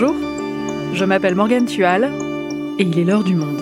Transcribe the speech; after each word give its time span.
Bonjour, 0.00 0.16
je 0.94 1.04
m'appelle 1.04 1.34
Morgane 1.34 1.66
Tual 1.66 2.10
et 2.78 2.84
il 2.84 2.98
est 2.98 3.04
l'heure 3.04 3.22
du 3.22 3.34
monde. 3.34 3.60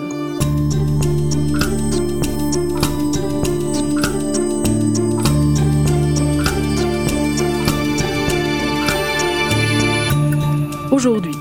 Aujourd'hui, 10.93 11.35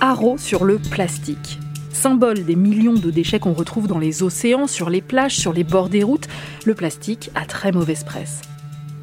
haro 0.00 0.38
sur 0.38 0.64
le 0.64 0.78
plastique. 0.78 1.58
Symbole 1.92 2.46
des 2.46 2.56
millions 2.56 2.94
de 2.94 3.10
déchets 3.10 3.40
qu'on 3.40 3.52
retrouve 3.52 3.88
dans 3.88 3.98
les 3.98 4.22
océans, 4.22 4.66
sur 4.66 4.88
les 4.88 5.02
plages, 5.02 5.36
sur 5.36 5.52
les 5.52 5.64
bords 5.64 5.90
des 5.90 6.02
routes, 6.02 6.28
le 6.64 6.74
plastique 6.74 7.30
a 7.34 7.44
très 7.44 7.72
mauvaise 7.72 8.04
presse. 8.04 8.40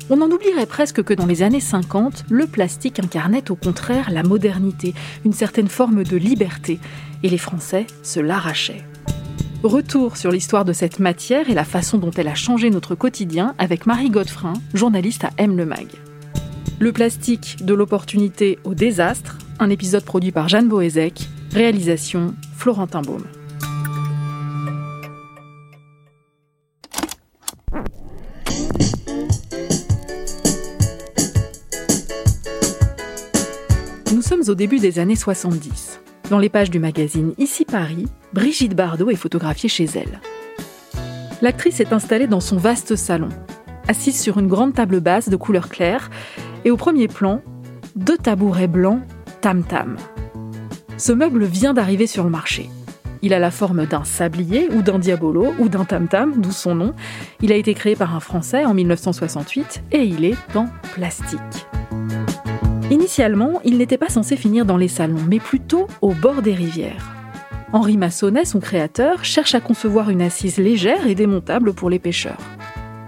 On 0.10 0.22
en 0.22 0.32
oublierait 0.32 0.66
presque 0.66 1.04
que 1.04 1.14
dans 1.14 1.26
les 1.26 1.44
années 1.44 1.60
50, 1.60 2.26
le 2.30 2.48
plastique 2.48 3.00
incarnait 3.00 3.52
au 3.52 3.56
contraire 3.56 4.10
la 4.10 4.24
modernité, 4.24 4.94
une 5.26 5.34
certaine 5.34 5.68
forme 5.68 6.04
de 6.04 6.16
liberté, 6.16 6.80
et 7.24 7.30
les 7.30 7.38
Français 7.38 7.88
se 8.04 8.22
l'arrachaient. 8.22 8.86
Retour 9.64 10.16
sur 10.16 10.32
l'histoire 10.32 10.64
de 10.64 10.72
cette 10.72 11.00
matière 11.00 11.50
et 11.50 11.54
la 11.54 11.66
façon 11.66 11.98
dont 11.98 12.12
elle 12.12 12.30
a 12.30 12.36
changé 12.36 12.70
notre 12.70 12.96
quotidien 12.96 13.54
avec 13.58 13.86
Marie 13.86 14.10
Godefrin, 14.10 14.54
journaliste 14.74 15.26
à 15.26 15.32
M 15.38 15.58
le 15.58 15.66
Mag. 15.66 15.88
Le 16.80 16.92
plastique 16.94 17.66
de 17.66 17.74
l'opportunité 17.74 18.60
au 18.64 18.76
désastre, 18.76 19.38
un 19.60 19.70
épisode 19.70 20.06
produit 20.06 20.32
par 20.32 20.48
Jeanne 20.48 20.70
Boézek, 20.70 21.28
réalisation 21.52 22.34
Florentin 22.56 23.02
Baume. 23.02 23.26
Au 34.50 34.56
début 34.56 34.80
des 34.80 35.00
années 35.00 35.16
70. 35.16 36.00
Dans 36.30 36.40
les 36.40 36.50
pages 36.50 36.70
du 36.70 36.80
magazine 36.80 37.34
Ici 37.38 37.66
Paris, 37.66 38.08
Brigitte 38.34 38.76
Bardot 38.76 39.10
est 39.10 39.16
photographiée 39.16 39.70
chez 39.70 39.86
elle. 39.96 40.22
L'actrice 41.42 41.80
est 41.80 41.94
installée 41.94 42.28
dans 42.28 42.40
son 42.40 42.58
vaste 42.58 42.96
salon, 42.96 43.30
assise 43.88 44.20
sur 44.20 44.38
une 44.38 44.48
grande 44.48 44.74
table 44.74 45.00
basse 45.00 45.30
de 45.30 45.36
couleur 45.36 45.70
claire, 45.70 46.10
et 46.66 46.72
au 46.72 46.78
premier 46.78 47.08
plan, 47.08 47.42
deux 47.96 48.18
tabourets 48.18 48.68
blancs 48.68 49.02
tam-tam. 49.42 49.98
Ce 50.98 51.12
meuble 51.12 51.46
vient 51.46 51.74
d'arriver 51.74 52.08
sur 52.08 52.24
le 52.24 52.30
marché. 52.30 52.70
Il 53.22 53.34
a 53.34 53.40
la 53.40 53.52
forme 53.52 53.86
d'un 53.86 54.04
sablier 54.04 54.70
ou 54.72 54.82
d'un 54.82 55.00
diabolo 55.00 55.54
ou 55.60 55.70
d'un 55.70 55.86
tam-tam, 55.86 56.40
d'où 56.42 56.52
son 56.52 56.76
nom. 56.76 56.94
Il 57.42 57.52
a 57.52 57.56
été 57.56 57.74
créé 57.74 57.96
par 57.96 58.16
un 58.16 58.20
Français 58.20 58.66
en 58.66 58.74
1968 58.74 59.84
et 59.92 60.04
il 60.04 60.26
est 60.26 60.56
en 60.56 60.68
plastique. 60.94 61.68
Initialement, 62.90 63.60
il 63.66 63.78
n'était 63.78 63.98
pas 63.98 64.08
censé 64.08 64.38
finir 64.38 64.66
dans 64.66 64.78
les 64.78 64.88
salons, 64.88 65.20
mais 65.28 65.40
plutôt 65.40 65.88
au 66.02 66.14
bord 66.14 66.42
des 66.42 66.54
rivières. 66.54 67.14
Henri 67.74 67.98
Massonnet, 67.98 68.46
son 68.46 68.62
créateur, 68.62 69.26
cherche 69.26 69.56
à 69.56 69.60
concevoir 69.60 70.10
une 70.10 70.22
assise 70.22 70.58
légère 70.58 71.06
et 71.06 71.14
démontable 71.14 71.74
pour 71.74 71.90
les 71.90 72.00
pêcheurs. 72.00 72.40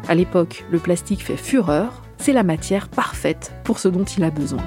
À 0.09 0.15
l'époque, 0.15 0.65
le 0.69 0.79
plastique 0.79 1.23
fait 1.23 1.37
fureur, 1.37 2.03
c'est 2.17 2.33
la 2.33 2.43
matière 2.43 2.89
parfaite 2.89 3.53
pour 3.63 3.79
ce 3.79 3.87
dont 3.87 4.03
il 4.03 4.25
a 4.25 4.31
besoin. 4.31 4.63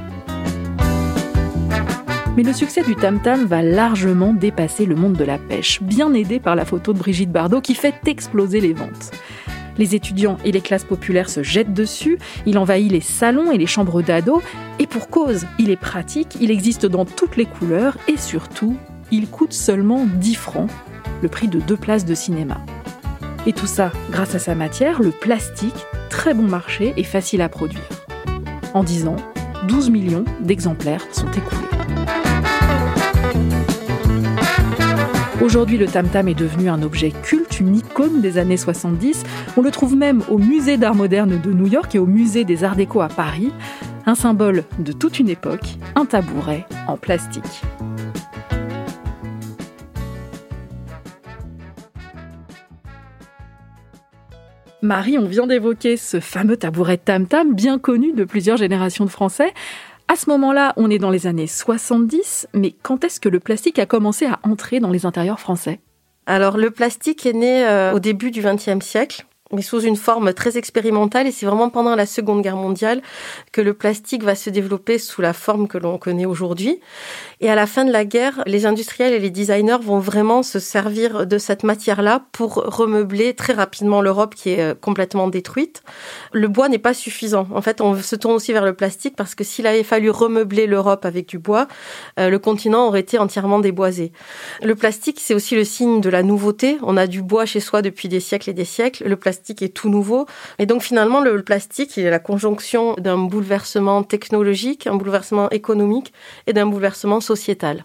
Mais 2.35 2.43
le 2.43 2.55
succès 2.55 2.83
du 2.83 2.97
Tam 2.97 3.21
Tam 3.21 3.45
va 3.45 3.61
largement 3.61 4.33
dépasser 4.33 4.87
le 4.87 4.95
monde 4.95 5.13
de 5.13 5.25
la 5.25 5.37
pêche, 5.37 5.83
bien 5.83 6.15
aidé 6.15 6.41
par 6.41 6.57
la 6.57 6.65
photo 6.65 6.95
de 6.95 6.99
Brigitte 6.99 7.31
Bardot 7.31 7.61
qui 7.61 7.75
fait 7.75 7.95
exploser 8.07 8.61
les 8.61 8.73
ventes. 8.73 9.11
Les 9.79 9.95
étudiants 9.95 10.39
et 10.45 10.53
les 10.53 10.61
classes 10.61 10.85
populaires 10.85 11.31
se 11.31 11.43
jettent 11.43 11.75
dessus, 11.75 12.19
il 12.47 12.59
envahit 12.59 12.91
les 12.91 13.01
salons 13.01 13.51
et 13.51 13.59
les 13.59 13.67
chambres 13.67 14.03
d'ados, 14.03 14.43
et 14.79 14.87
pour 14.87 15.09
cause, 15.09 15.47
il 15.59 15.71
est 15.71 15.77
pratique, 15.77 16.37
il 16.41 16.51
existe 16.51 16.87
dans 16.87 17.05
toutes 17.05 17.37
les 17.37 17.47
couleurs, 17.47 17.97
et 18.09 18.17
surtout, 18.17 18.77
il 19.11 19.29
coûte 19.29 19.53
seulement 19.53 20.07
10 20.07 20.35
francs, 20.35 20.71
le 21.23 21.29
prix 21.29 21.49
de 21.49 21.61
deux 21.61 21.77
places 21.77 22.05
de 22.05 22.15
cinéma. 22.15 22.61
Et 23.47 23.53
tout 23.53 23.67
ça 23.67 23.93
grâce 24.11 24.35
à 24.35 24.39
sa 24.39 24.55
matière, 24.55 25.03
le 25.03 25.11
plastique, 25.11 25.87
très 26.11 26.35
bon 26.35 26.45
marché 26.45 26.95
et 26.97 27.05
facile 27.05 27.43
à 27.43 27.49
produire. 27.49 27.83
En 28.75 28.85
10 28.85 29.07
ans, 29.09 29.17
12 29.69 29.91
millions 29.91 30.25
d'exemplaires 30.41 31.07
sont 31.13 31.31
écoulés. 31.31 31.73
Aujourd'hui, 35.41 35.77
le 35.77 35.87
tam-tam 35.87 36.29
est 36.29 36.35
devenu 36.35 36.69
un 36.69 36.83
objet 36.83 37.11
culte, 37.11 37.42
une 37.63 37.77
icône 37.77 38.21
des 38.21 38.39
années 38.39 38.57
70. 38.57 39.23
On 39.57 39.63
le 39.63 39.71
trouve 39.71 39.95
même 39.95 40.23
au 40.29 40.37
musée 40.37 40.77
d'art 40.77 40.97
moderne 40.97 41.41
de 41.41 41.53
New 41.53 41.67
York 41.67 41.95
et 41.95 41.99
au 41.99 42.07
musée 42.07 42.45
des 42.45 42.65
arts 42.65 42.75
déco 42.75 43.01
à 43.01 43.09
Paris. 43.09 43.53
Un 44.05 44.17
symbole 44.17 44.65
de 44.81 44.91
toute 44.91 45.21
une 45.21 45.29
époque, 45.29 45.77
un 45.95 46.05
tabouret 46.05 46.67
en 46.89 46.97
plastique. 46.97 47.63
Marie, 54.83 55.17
on 55.19 55.27
vient 55.27 55.47
d'évoquer 55.47 55.97
ce 55.97 56.19
fameux 56.19 56.57
tabouret 56.57 56.97
tam-tam, 56.97 57.55
bien 57.55 57.79
connu 57.79 58.13
de 58.13 58.25
plusieurs 58.25 58.57
générations 58.57 59.05
de 59.05 59.11
Français. 59.11 59.55
À 60.09 60.17
ce 60.17 60.29
moment-là, 60.31 60.73
on 60.77 60.91
est 60.91 60.99
dans 60.99 61.11
les 61.11 61.29
années 61.29 61.47
70, 61.47 62.49
mais 62.55 62.75
quand 62.83 63.05
est-ce 63.05 63.21
que 63.21 63.29
le 63.29 63.39
plastique 63.39 63.79
a 63.79 63.87
commencé 63.87 64.27
à 64.27 64.41
entrer 64.43 64.81
dans 64.81 64.91
les 64.91 65.07
intérieurs 65.07 65.39
français? 65.39 65.79
Alors 66.27 66.57
le 66.57 66.71
plastique 66.71 67.27
est 67.27 67.33
né 67.33 67.67
euh, 67.67 67.93
au 67.93 67.99
début 67.99 68.31
du 68.31 68.43
XXe 68.43 68.85
siècle 68.85 69.27
mais 69.53 69.63
sous 69.63 69.81
une 69.81 69.97
forme 69.97 70.33
très 70.33 70.57
expérimentale. 70.57 71.27
Et 71.27 71.33
c'est 71.33 71.47
vraiment 71.47 71.71
pendant 71.71 71.95
la 71.95 72.07
Seconde 72.07 72.43
Guerre 72.43 72.57
mondiale 72.57 73.03
que 73.53 73.61
le 73.61 73.75
plastique 73.75 74.23
va 74.23 74.35
se 74.35 74.51
développer 74.51 74.99
sous 74.99 75.23
la 75.23 75.33
forme 75.33 75.69
que 75.69 75.79
l'on 75.79 75.99
connaît 75.99 76.27
aujourd'hui. 76.27 76.81
Et 77.41 77.51
à 77.51 77.55
la 77.55 77.67
fin 77.67 77.85
de 77.85 77.93
la 77.93 78.05
guerre, 78.05 78.43
les 78.47 78.67
industriels 78.67 79.13
et 79.13 79.19
les 79.19 79.31
designers 79.31 79.79
vont 79.83 79.99
vraiment 79.99 80.43
se 80.43 80.59
servir 80.59 81.27
de 81.27 81.39
cette 81.39 81.65
matière-là 81.65 82.25
pour 82.33 82.55
remeubler 82.55 83.35
très 83.35 83.53
rapidement 83.53 84.01
l'Europe 84.01 84.35
qui 84.35 84.51
est 84.51 84.61
euh, 84.61 84.75
complètement 84.75 85.29
détruite. 85.29 85.83
Le 86.33 86.49
bois 86.49 86.69
n'est 86.69 86.79
pas 86.79 86.95
suffisant. 86.95 87.47
En 87.55 87.63
fait, 87.63 87.81
on 87.81 88.01
se 88.01 88.17
tourne 88.17 88.35
aussi 88.35 88.53
vers 88.53 88.65
le 88.65 88.75
plastique 88.75 89.17
parce 89.17 89.35
que 89.35 89.45
s'il 89.45 89.67
avait 89.67 89.83
fallu 89.83 90.11
remeubler 90.11 90.67
l'Europe 90.67 91.05
avec 91.05 91.29
du 91.29 91.39
bois, 91.39 91.69
euh, 92.19 92.31
le 92.31 92.39
continent 92.39 92.87
aurait 92.87 93.01
été 93.01 93.19
entièrement 93.19 93.59
déboisé. 93.59 94.13
Le 94.63 94.75
plastique, 94.75 95.19
c'est 95.21 95.35
aussi 95.35 95.55
le 95.55 95.65
signe 95.65 96.01
de 96.01 96.09
la 96.09 96.23
nouveauté. 96.23 96.79
On 96.83 96.97
a 96.97 97.07
du 97.07 97.23
bois 97.23 97.47
chez 97.47 97.61
soi 97.61 97.83
depuis 97.83 98.09
des 98.09 98.21
siècles 98.21 98.51
et 98.51 98.55
des 98.55 98.65
siècles. 98.65 99.05
Est 99.51 99.75
tout 99.75 99.89
nouveau. 99.89 100.27
Et 100.59 100.67
donc 100.67 100.83
finalement, 100.83 101.21
le 101.21 101.43
plastique 101.43 101.99
est 101.99 102.11
la 102.11 102.19
conjonction 102.19 102.95
d'un 102.95 103.19
bouleversement 103.19 104.03
technologique, 104.03 104.87
un 104.87 104.95
bouleversement 104.95 105.51
économique 105.51 106.13
et 106.47 106.53
d'un 106.53 106.67
bouleversement 106.67 107.21
sociétal. 107.21 107.85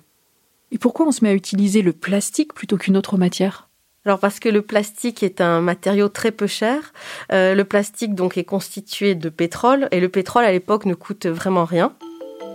Et 0.71 0.77
pourquoi 0.77 1.07
on 1.07 1.11
se 1.11 1.23
met 1.23 1.29
à 1.29 1.33
utiliser 1.33 1.81
le 1.81 1.93
plastique 1.93 2.53
plutôt 2.53 2.77
qu'une 2.77 2.97
autre 2.97 3.17
matière? 3.17 3.69
Alors 4.05 4.19
parce 4.19 4.39
que 4.39 4.47
le 4.47 4.61
plastique 4.61 5.21
est 5.21 5.41
un 5.41 5.59
matériau 5.59 6.07
très 6.07 6.31
peu 6.31 6.47
cher. 6.47 6.93
Euh, 7.33 7.55
le 7.55 7.63
plastique 7.65 8.15
donc 8.15 8.37
est 8.37 8.45
constitué 8.45 9.15
de 9.15 9.27
pétrole 9.27 9.89
et 9.91 9.99
le 9.99 10.07
pétrole 10.07 10.45
à 10.45 10.51
l'époque 10.51 10.85
ne 10.85 10.93
coûte 10.93 11.25
vraiment 11.25 11.65
rien. 11.65 11.93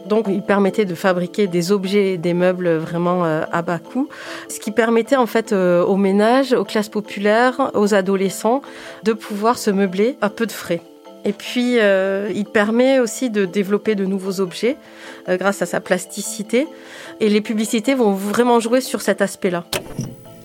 Donc, 0.06 0.26
il 0.28 0.42
permettait 0.42 0.84
de 0.84 0.94
fabriquer 0.94 1.46
des 1.46 1.72
objets, 1.72 2.16
des 2.16 2.34
meubles 2.34 2.76
vraiment 2.76 3.24
euh, 3.24 3.42
à 3.52 3.62
bas 3.62 3.78
coût, 3.78 4.08
ce 4.48 4.58
qui 4.58 4.70
permettait 4.70 5.16
en 5.16 5.26
fait 5.26 5.52
euh, 5.52 5.84
aux 5.84 5.96
ménages, 5.96 6.52
aux 6.52 6.64
classes 6.64 6.88
populaires, 6.88 7.70
aux 7.74 7.94
adolescents 7.94 8.62
de 9.04 9.12
pouvoir 9.12 9.58
se 9.58 9.70
meubler 9.70 10.16
à 10.20 10.30
peu 10.30 10.46
de 10.46 10.52
frais. 10.52 10.82
Et 11.24 11.32
puis, 11.32 11.78
euh, 11.78 12.30
il 12.34 12.46
permet 12.46 12.98
aussi 12.98 13.30
de 13.30 13.44
développer 13.44 13.94
de 13.94 14.04
nouveaux 14.04 14.40
objets 14.40 14.76
grâce 15.28 15.62
à 15.62 15.66
sa 15.66 15.80
plasticité. 15.80 16.66
Et 17.20 17.28
les 17.28 17.40
publicités 17.40 17.94
vont 17.94 18.12
vraiment 18.12 18.58
jouer 18.58 18.80
sur 18.80 19.02
cet 19.02 19.22
aspect-là. 19.22 19.64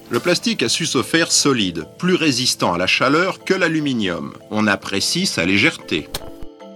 Le 0.10 0.20
plastique 0.20 0.62
a 0.62 0.70
su 0.70 0.86
se 0.86 1.02
faire 1.02 1.32
solide, 1.32 1.86
plus 1.98 2.14
résistant 2.14 2.74
à 2.74 2.78
la 2.78 2.88
chaleur 2.88 3.44
que 3.44 3.54
l'aluminium. 3.54 4.34
On 4.52 4.68
apprécie 4.68 5.26
sa 5.26 5.46
légèreté. 5.46 6.08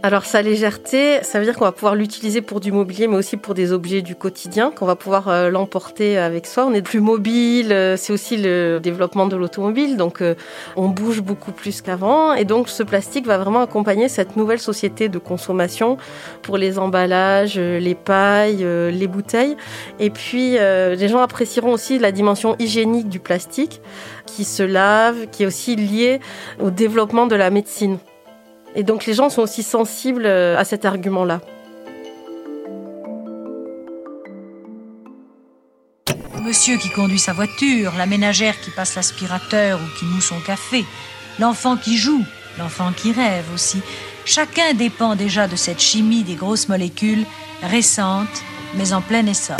Alors 0.03 0.25
sa 0.25 0.41
légèreté, 0.41 1.21
ça 1.21 1.37
veut 1.37 1.45
dire 1.45 1.55
qu'on 1.55 1.65
va 1.65 1.71
pouvoir 1.71 1.93
l'utiliser 1.93 2.41
pour 2.41 2.59
du 2.59 2.71
mobilier, 2.71 3.05
mais 3.05 3.17
aussi 3.17 3.37
pour 3.37 3.53
des 3.53 3.71
objets 3.71 4.01
du 4.01 4.15
quotidien, 4.15 4.71
qu'on 4.71 4.87
va 4.87 4.95
pouvoir 4.95 5.27
euh, 5.27 5.51
l'emporter 5.51 6.17
avec 6.17 6.47
soi. 6.47 6.65
On 6.65 6.73
est 6.73 6.81
plus 6.81 7.01
mobile, 7.01 7.71
euh, 7.71 7.95
c'est 7.97 8.11
aussi 8.11 8.37
le 8.37 8.79
développement 8.81 9.27
de 9.27 9.35
l'automobile, 9.35 9.97
donc 9.97 10.23
euh, 10.23 10.33
on 10.75 10.89
bouge 10.89 11.21
beaucoup 11.21 11.51
plus 11.51 11.83
qu'avant. 11.83 12.33
Et 12.33 12.45
donc 12.45 12.67
ce 12.67 12.81
plastique 12.81 13.27
va 13.27 13.37
vraiment 13.37 13.61
accompagner 13.61 14.09
cette 14.09 14.37
nouvelle 14.37 14.57
société 14.57 15.07
de 15.07 15.19
consommation 15.19 15.97
pour 16.41 16.57
les 16.57 16.79
emballages, 16.79 17.59
les 17.59 17.95
pailles, 17.95 18.65
les 18.91 19.07
bouteilles. 19.07 19.55
Et 19.99 20.09
puis 20.09 20.53
les 20.53 21.07
gens 21.07 21.19
apprécieront 21.19 21.73
aussi 21.73 21.99
la 21.99 22.11
dimension 22.11 22.55
hygiénique 22.57 23.07
du 23.07 23.19
plastique 23.19 23.81
qui 24.25 24.45
se 24.45 24.63
lave, 24.63 25.27
qui 25.31 25.43
est 25.43 25.45
aussi 25.45 25.75
liée 25.75 26.19
au 26.59 26.71
développement 26.71 27.27
de 27.27 27.35
la 27.35 27.51
médecine. 27.51 27.99
Et 28.75 28.83
donc 28.83 29.05
les 29.05 29.13
gens 29.13 29.29
sont 29.29 29.41
aussi 29.41 29.63
sensibles 29.63 30.25
euh, 30.25 30.57
à 30.57 30.63
cet 30.63 30.85
argument-là. 30.85 31.41
Monsieur 36.41 36.77
qui 36.77 36.89
conduit 36.89 37.19
sa 37.19 37.33
voiture, 37.33 37.93
la 37.97 38.05
ménagère 38.05 38.59
qui 38.59 38.71
passe 38.71 38.95
l'aspirateur 38.95 39.79
ou 39.79 39.99
qui 39.99 40.05
moue 40.05 40.21
son 40.21 40.39
café, 40.39 40.83
l'enfant 41.39 41.77
qui 41.77 41.97
joue, 41.97 42.23
l'enfant 42.57 42.91
qui 42.95 43.11
rêve 43.11 43.45
aussi. 43.53 43.81
Chacun 44.25 44.73
dépend 44.73 45.15
déjà 45.15 45.47
de 45.47 45.55
cette 45.55 45.79
chimie 45.79 46.23
des 46.23 46.35
grosses 46.35 46.67
molécules 46.67 47.25
récentes, 47.61 48.43
mais 48.75 48.93
en 48.93 49.01
plein 49.01 49.25
essor. 49.27 49.57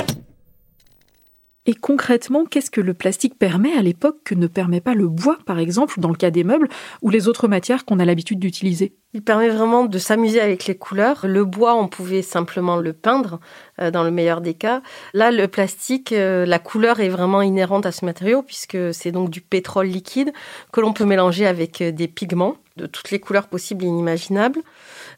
Et 1.68 1.76
concrètement, 1.76 2.46
qu'est-ce 2.46 2.72
que 2.72 2.82
le 2.82 2.96
plastique 2.96 3.38
permet 3.38 3.74
à 3.74 3.84
l'époque 3.84 4.18
que 4.26 4.34
ne 4.34 4.48
permet 4.48 4.82
pas 4.82 4.96
le 4.96 5.08
bois, 5.08 5.38
par 5.46 5.60
exemple, 5.60 6.00
dans 6.00 6.10
le 6.10 6.16
cas 6.16 6.32
des 6.32 6.44
meubles, 6.44 6.68
ou 7.04 7.12
les 7.12 7.28
autres 7.28 7.48
matières 7.48 7.86
qu'on 7.86 8.00
a 8.00 8.06
l'habitude 8.06 8.40
d'utiliser? 8.40 8.96
Il 9.14 9.22
permet 9.22 9.50
vraiment 9.50 9.86
de 9.86 9.98
s'amuser 10.00 10.42
avec 10.42 10.66
les 10.66 10.76
couleurs. 10.76 11.28
Le 11.28 11.46
bois, 11.46 11.76
on 11.76 11.88
pouvait 11.88 12.24
simplement 12.24 12.78
le 12.78 12.94
peindre, 12.94 13.40
euh, 13.80 13.92
dans 13.92 14.04
le 14.04 14.10
meilleur 14.10 14.42
des 14.42 14.56
cas. 14.56 14.82
Là, 15.14 15.30
le 15.30 15.48
plastique, 15.48 16.14
euh, 16.14 16.48
la 16.48 16.58
couleur 16.58 17.00
est 17.00 17.10
vraiment 17.10 17.44
inhérente 17.44 17.86
à 17.86 17.92
ce 17.92 18.06
matériau, 18.06 18.42
puisque 18.42 18.94
c'est 18.94 19.12
donc 19.12 19.30
du 19.30 19.42
pétrole 19.42 19.88
liquide 19.88 20.32
que 20.72 20.82
l'on 20.82 20.94
peut 20.94 21.06
mélanger 21.06 21.46
avec 21.46 21.82
euh, 21.82 21.92
des 21.92 22.08
pigments 22.08 22.56
de 22.78 22.88
toutes 22.88 23.12
les 23.12 23.20
couleurs 23.20 23.48
possibles 23.48 23.84
et 23.84 23.88
inimaginables. 23.88 24.62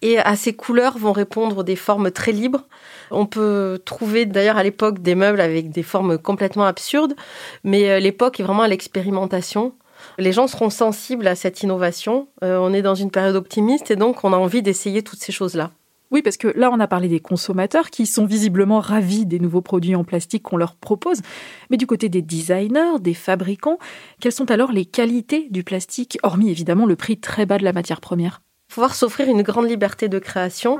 Et 0.04 0.20
à 0.20 0.36
ces 0.36 0.52
couleurs 0.52 0.98
vont 0.98 1.14
répondre 1.14 1.64
des 1.64 1.78
formes 1.78 2.12
très 2.12 2.34
libres. 2.34 2.68
On 3.10 3.26
peut 3.26 3.80
trouver 3.86 4.26
d'ailleurs 4.26 4.58
à 4.58 4.64
l'époque 4.64 5.00
des 5.00 5.16
meubles 5.16 5.40
avec 5.40 5.72
des 5.72 5.82
formes 5.82 6.18
complètement 6.18 6.66
absurdes, 6.66 7.16
mais 7.64 7.90
euh, 7.90 8.00
l'époque 8.00 8.42
est 8.42 8.44
vraiment 8.44 8.64
à 8.64 8.68
l'expérimentation. 8.68 9.74
Les 10.18 10.34
gens 10.34 10.48
seront 10.48 10.70
sensibles 10.70 11.26
à 11.26 11.36
cette 11.36 11.64
innovation. 11.64 12.28
Euh, 12.44 12.58
on 12.58 12.74
est 12.74 12.82
dans 12.82 12.96
une 12.96 13.12
période 13.12 13.38
optimiste 13.38 13.92
et 13.92 13.96
donc 13.96 14.26
on 14.26 14.34
a 14.34 14.38
envie 14.38 14.62
d'essayer 14.62 15.04
toutes 15.04 15.22
ces 15.22 15.32
choses-là. 15.32 15.72
Oui, 16.12 16.22
parce 16.22 16.36
que 16.36 16.50
là, 16.50 16.70
on 16.70 16.82
a 16.82 16.88
parlé 16.88 17.08
des 17.08 17.22
consommateurs 17.22 17.90
qui 17.90 18.06
sont 18.06 18.26
visiblement 18.26 18.82
ravis 18.82 19.26
des 19.26 19.40
nouveaux 19.40 19.62
produits 19.62 19.96
en 19.96 20.04
plastique 20.04 20.44
qu'on 20.44 20.58
leur 20.58 20.76
propose. 20.76 21.22
Mais 21.70 21.78
du 21.78 21.88
côté 21.88 22.10
des 22.10 22.22
designers, 22.22 23.00
des 23.00 23.14
fabricants, 23.14 23.80
quelles 24.20 24.34
sont 24.34 24.52
alors 24.52 24.74
les 24.74 24.84
qualités 24.84 25.48
du 25.50 25.64
plastique, 25.64 26.20
hormis 26.24 26.52
évidemment 26.52 26.86
le 26.86 26.98
prix 26.98 27.18
très 27.18 27.46
bas 27.46 27.58
de 27.58 27.64
la 27.64 27.72
matière 27.72 28.02
première? 28.02 28.42
Pouvoir 28.74 28.96
s'offrir 28.96 29.30
une 29.30 29.44
grande 29.44 29.70
liberté 29.70 30.10
de 30.10 30.18
création. 30.18 30.80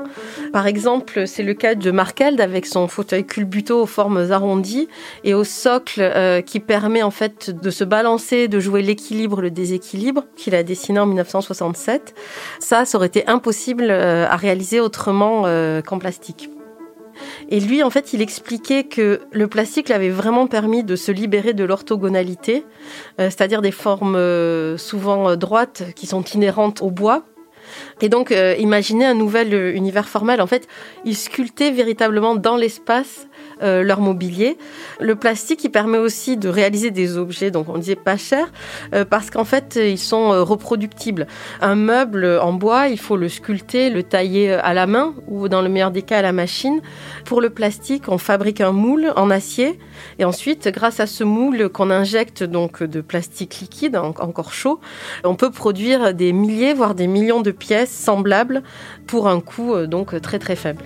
Par 0.52 0.66
exemple, 0.66 1.28
c'est 1.28 1.44
le 1.44 1.54
cas 1.54 1.76
de 1.76 1.90
Markeld 1.92 2.40
avec 2.40 2.66
son 2.66 2.88
fauteuil 2.88 3.24
culbuto 3.24 3.82
aux 3.82 3.86
formes 3.86 4.32
arrondies 4.32 4.88
et 5.22 5.32
au 5.32 5.44
socle 5.44 6.00
euh, 6.00 6.40
qui 6.40 6.58
permet 6.58 7.04
en 7.04 7.12
fait 7.12 7.50
de 7.50 7.70
se 7.70 7.84
balancer, 7.84 8.48
de 8.48 8.58
jouer 8.58 8.82
l'équilibre, 8.82 9.40
le 9.40 9.52
déséquilibre 9.52 10.24
qu'il 10.34 10.56
a 10.56 10.64
dessiné 10.64 10.98
en 10.98 11.06
1967. 11.06 12.14
Ça, 12.58 12.84
ça 12.84 12.98
aurait 12.98 13.06
été 13.06 13.28
impossible 13.28 13.86
euh, 13.88 14.26
à 14.28 14.34
réaliser 14.34 14.80
autrement 14.80 15.44
euh, 15.46 15.80
qu'en 15.80 16.00
plastique. 16.00 16.50
Et 17.48 17.60
lui, 17.60 17.84
en 17.84 17.90
fait, 17.90 18.12
il 18.12 18.20
expliquait 18.22 18.82
que 18.82 19.20
le 19.30 19.46
plastique 19.46 19.88
l'avait 19.88 20.10
vraiment 20.10 20.48
permis 20.48 20.82
de 20.82 20.96
se 20.96 21.12
libérer 21.12 21.52
de 21.52 21.62
l'orthogonalité, 21.62 22.64
c'est-à-dire 23.18 23.62
des 23.62 23.70
formes 23.70 24.18
souvent 24.78 25.36
droites 25.36 25.84
qui 25.94 26.08
sont 26.08 26.24
inhérentes 26.24 26.82
au 26.82 26.90
bois, 26.90 27.22
et 28.00 28.08
donc, 28.08 28.32
euh, 28.32 28.54
imaginez 28.58 29.04
un 29.04 29.14
nouvel 29.14 29.54
euh, 29.54 29.74
univers 29.74 30.08
formel. 30.08 30.40
En 30.40 30.46
fait, 30.46 30.66
ils 31.04 31.16
sculptaient 31.16 31.70
véritablement 31.70 32.34
dans 32.34 32.56
l'espace 32.56 33.26
euh, 33.62 33.82
leur 33.82 34.00
mobilier. 34.00 34.58
Le 35.00 35.14
plastique, 35.14 35.62
il 35.64 35.70
permet 35.70 35.98
aussi 35.98 36.36
de 36.36 36.48
réaliser 36.48 36.90
des 36.90 37.16
objets, 37.16 37.50
donc 37.50 37.68
on 37.68 37.78
disait 37.78 37.94
pas 37.94 38.16
cher, 38.16 38.50
euh, 38.94 39.04
parce 39.04 39.30
qu'en 39.30 39.44
fait, 39.44 39.78
ils 39.80 39.98
sont 39.98 40.32
euh, 40.32 40.42
reproductibles. 40.42 41.26
Un 41.60 41.74
meuble 41.74 42.38
en 42.42 42.52
bois, 42.52 42.88
il 42.88 42.98
faut 42.98 43.16
le 43.16 43.28
sculpter, 43.28 43.90
le 43.90 44.02
tailler 44.02 44.52
à 44.52 44.74
la 44.74 44.86
main 44.86 45.14
ou 45.28 45.48
dans 45.48 45.62
le 45.62 45.68
meilleur 45.68 45.90
des 45.90 46.02
cas 46.02 46.18
à 46.18 46.22
la 46.22 46.32
machine. 46.32 46.80
Pour 47.24 47.40
le 47.40 47.50
plastique, 47.50 48.04
on 48.08 48.18
fabrique 48.18 48.60
un 48.60 48.72
moule 48.72 49.12
en 49.16 49.30
acier 49.30 49.78
et 50.18 50.24
ensuite, 50.24 50.68
grâce 50.68 50.98
à 51.00 51.06
ce 51.06 51.22
moule 51.22 51.68
qu'on 51.68 51.90
injecte 51.90 52.42
donc 52.42 52.82
de 52.82 53.00
plastique 53.00 53.60
liquide 53.60 53.96
encore 53.96 54.52
chaud, 54.52 54.80
on 55.22 55.36
peut 55.36 55.50
produire 55.50 56.14
des 56.14 56.32
milliers 56.32 56.74
voire 56.74 56.94
des 56.94 57.06
millions 57.06 57.40
de 57.40 57.50
pièces 57.50 57.92
semblables 57.92 58.62
pour 59.06 59.28
un 59.28 59.40
coût 59.40 59.86
donc 59.86 60.20
très 60.20 60.38
très 60.38 60.56
faible. 60.56 60.84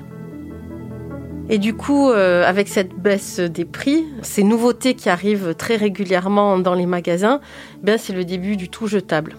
Et 1.50 1.58
du 1.58 1.74
coup, 1.74 2.10
euh, 2.10 2.44
avec 2.44 2.68
cette 2.68 2.94
baisse 2.94 3.40
des 3.40 3.64
prix, 3.64 4.04
ces 4.20 4.42
nouveautés 4.42 4.94
qui 4.94 5.08
arrivent 5.08 5.54
très 5.54 5.76
régulièrement 5.76 6.58
dans 6.58 6.74
les 6.74 6.84
magasins, 6.84 7.40
ben 7.82 7.96
c'est 7.96 8.12
le 8.12 8.26
début 8.26 8.56
du 8.56 8.68
tout 8.68 8.86
jetable. 8.86 9.34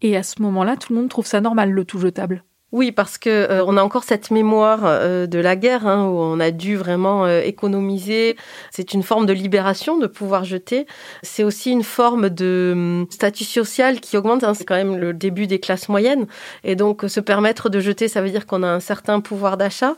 Et 0.00 0.16
à 0.16 0.22
ce 0.22 0.40
moment-là, 0.40 0.76
tout 0.76 0.94
le 0.94 1.00
monde 1.00 1.10
trouve 1.10 1.26
ça 1.26 1.42
normal, 1.42 1.70
le 1.70 1.84
tout 1.84 1.98
jetable 1.98 2.44
oui, 2.76 2.92
parce 2.92 3.16
que 3.16 3.30
euh, 3.30 3.64
on 3.66 3.78
a 3.78 3.82
encore 3.82 4.04
cette 4.04 4.30
mémoire 4.30 4.80
euh, 4.84 5.26
de 5.26 5.38
la 5.38 5.56
guerre 5.56 5.86
hein, 5.86 6.04
où 6.08 6.18
on 6.18 6.38
a 6.38 6.50
dû 6.50 6.76
vraiment 6.76 7.24
euh, 7.24 7.40
économiser. 7.40 8.36
C'est 8.70 8.92
une 8.92 9.02
forme 9.02 9.24
de 9.24 9.32
libération 9.32 9.96
de 9.96 10.06
pouvoir 10.06 10.44
jeter. 10.44 10.84
C'est 11.22 11.42
aussi 11.42 11.70
une 11.70 11.82
forme 11.82 12.28
de 12.28 12.72
hum, 12.74 13.06
statut 13.08 13.44
social 13.44 13.98
qui 13.98 14.18
augmente. 14.18 14.44
Hein. 14.44 14.52
C'est 14.52 14.66
quand 14.66 14.74
même 14.74 14.98
le 14.98 15.14
début 15.14 15.46
des 15.46 15.58
classes 15.58 15.88
moyennes, 15.88 16.26
et 16.64 16.76
donc 16.76 17.04
se 17.08 17.18
permettre 17.18 17.70
de 17.70 17.80
jeter, 17.80 18.08
ça 18.08 18.20
veut 18.20 18.28
dire 18.28 18.44
qu'on 18.44 18.62
a 18.62 18.68
un 18.68 18.80
certain 18.80 19.20
pouvoir 19.20 19.56
d'achat. 19.56 19.94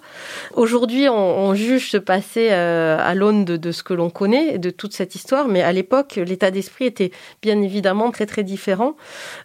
Aujourd'hui, 0.54 1.08
on, 1.08 1.54
juge 1.54 1.90
ce 1.90 1.96
passé 1.96 2.50
à 2.50 3.14
l'aune 3.14 3.44
de, 3.44 3.56
de, 3.56 3.72
ce 3.72 3.82
que 3.82 3.94
l'on 3.94 4.10
connaît, 4.10 4.58
de 4.58 4.70
toute 4.70 4.92
cette 4.92 5.16
histoire, 5.16 5.48
mais 5.48 5.62
à 5.62 5.72
l'époque, 5.72 6.20
l'état 6.24 6.52
d'esprit 6.52 6.84
était 6.84 7.10
bien 7.42 7.60
évidemment 7.60 8.12
très 8.12 8.26
très 8.26 8.44
différent. 8.44 8.94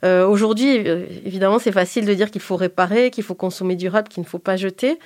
Aujourd'hui, 0.03 0.75
évidemment, 1.25 1.59
c'est 1.59 1.71
facile 1.71 2.05
de 2.05 2.13
dire 2.13 2.29
qu'il 2.29 2.41
faut 2.41 2.57
réparer 2.57 3.09
qu'il 3.09 3.22
faut 3.23 3.35
consommer 3.35 3.75
durable, 3.75 4.07
qu'il 4.07 4.21
ne 4.21 4.27
faut 4.27 4.39
pas 4.39 4.55
jeter. 4.55 4.99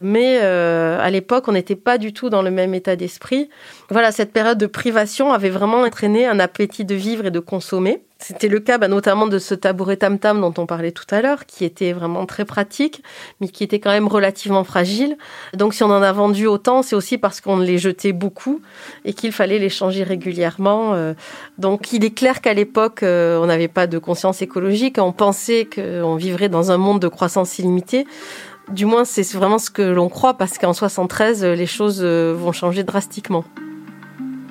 Mais 0.00 0.38
euh, 0.42 0.98
à 1.00 1.10
l'époque, 1.10 1.48
on 1.48 1.52
n'était 1.52 1.76
pas 1.76 1.98
du 1.98 2.12
tout 2.12 2.30
dans 2.30 2.42
le 2.42 2.50
même 2.50 2.74
état 2.74 2.96
d'esprit. 2.96 3.48
Voilà, 3.90 4.12
cette 4.12 4.32
période 4.32 4.58
de 4.58 4.66
privation 4.66 5.32
avait 5.32 5.50
vraiment 5.50 5.82
entraîné 5.82 6.26
un 6.26 6.38
appétit 6.38 6.84
de 6.84 6.94
vivre 6.94 7.26
et 7.26 7.30
de 7.30 7.40
consommer. 7.40 8.02
C'était 8.18 8.48
le 8.48 8.60
cas 8.60 8.78
bah, 8.78 8.88
notamment 8.88 9.26
de 9.26 9.38
ce 9.38 9.54
tabouret 9.54 9.96
tam-tam 9.96 10.40
dont 10.40 10.54
on 10.56 10.66
parlait 10.66 10.92
tout 10.92 11.04
à 11.10 11.20
l'heure, 11.20 11.46
qui 11.46 11.64
était 11.64 11.92
vraiment 11.92 12.24
très 12.26 12.44
pratique, 12.44 13.02
mais 13.40 13.48
qui 13.48 13.64
était 13.64 13.80
quand 13.80 13.90
même 13.90 14.06
relativement 14.06 14.64
fragile. 14.64 15.18
Donc 15.52 15.74
si 15.74 15.82
on 15.82 15.90
en 15.90 16.00
a 16.00 16.12
vendu 16.12 16.46
autant, 16.46 16.82
c'est 16.82 16.96
aussi 16.96 17.18
parce 17.18 17.40
qu'on 17.40 17.58
les 17.58 17.76
jetait 17.76 18.12
beaucoup 18.12 18.62
et 19.04 19.12
qu'il 19.12 19.32
fallait 19.32 19.58
les 19.58 19.68
changer 19.68 20.04
régulièrement. 20.04 20.94
Euh. 20.94 21.14
Donc 21.58 21.92
il 21.92 22.04
est 22.04 22.14
clair 22.14 22.40
qu'à 22.40 22.54
l'époque, 22.54 23.02
euh, 23.02 23.38
on 23.42 23.46
n'avait 23.46 23.68
pas 23.68 23.86
de 23.86 23.98
conscience 23.98 24.42
écologique, 24.42 24.96
on 24.98 25.12
pensait 25.12 25.68
qu'on 25.72 26.16
vivrait 26.16 26.48
dans 26.48 26.70
un 26.70 26.78
monde 26.78 27.00
de 27.00 27.08
croissance 27.08 27.58
illimitée. 27.58 28.06
Du 28.70 28.86
moins, 28.86 29.04
c'est 29.04 29.30
vraiment 29.34 29.58
ce 29.58 29.70
que 29.70 29.82
l'on 29.82 30.08
croit, 30.08 30.34
parce 30.34 30.56
qu'en 30.56 30.72
73, 30.72 31.44
les 31.44 31.66
choses 31.66 32.00
euh, 32.02 32.34
vont 32.34 32.52
changer 32.52 32.82
drastiquement. 32.82 33.44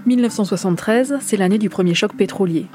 1973, 0.05 1.17
c'est 1.21 1.37
l'année 1.37 1.57
du 1.57 1.69
premier 1.69 1.95
choc 1.95 2.15
pétrolier. 2.15 2.67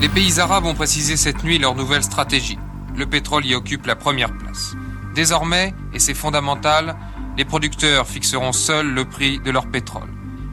Les 0.00 0.08
pays 0.08 0.38
arabes 0.38 0.64
ont 0.64 0.74
précisé 0.74 1.16
cette 1.16 1.42
nuit 1.42 1.58
leur 1.58 1.74
nouvelle 1.74 2.04
stratégie. 2.04 2.56
Le 2.96 3.04
pétrole 3.06 3.44
y 3.44 3.56
occupe 3.56 3.84
la 3.84 3.96
première 3.96 4.32
place. 4.38 4.76
Désormais, 5.16 5.74
et 5.92 5.98
c'est 5.98 6.14
fondamental, 6.14 6.94
les 7.36 7.44
producteurs 7.44 8.06
fixeront 8.06 8.52
seuls 8.52 8.94
le 8.94 9.04
prix 9.04 9.40
de 9.40 9.50
leur 9.50 9.66
pétrole. 9.66 10.08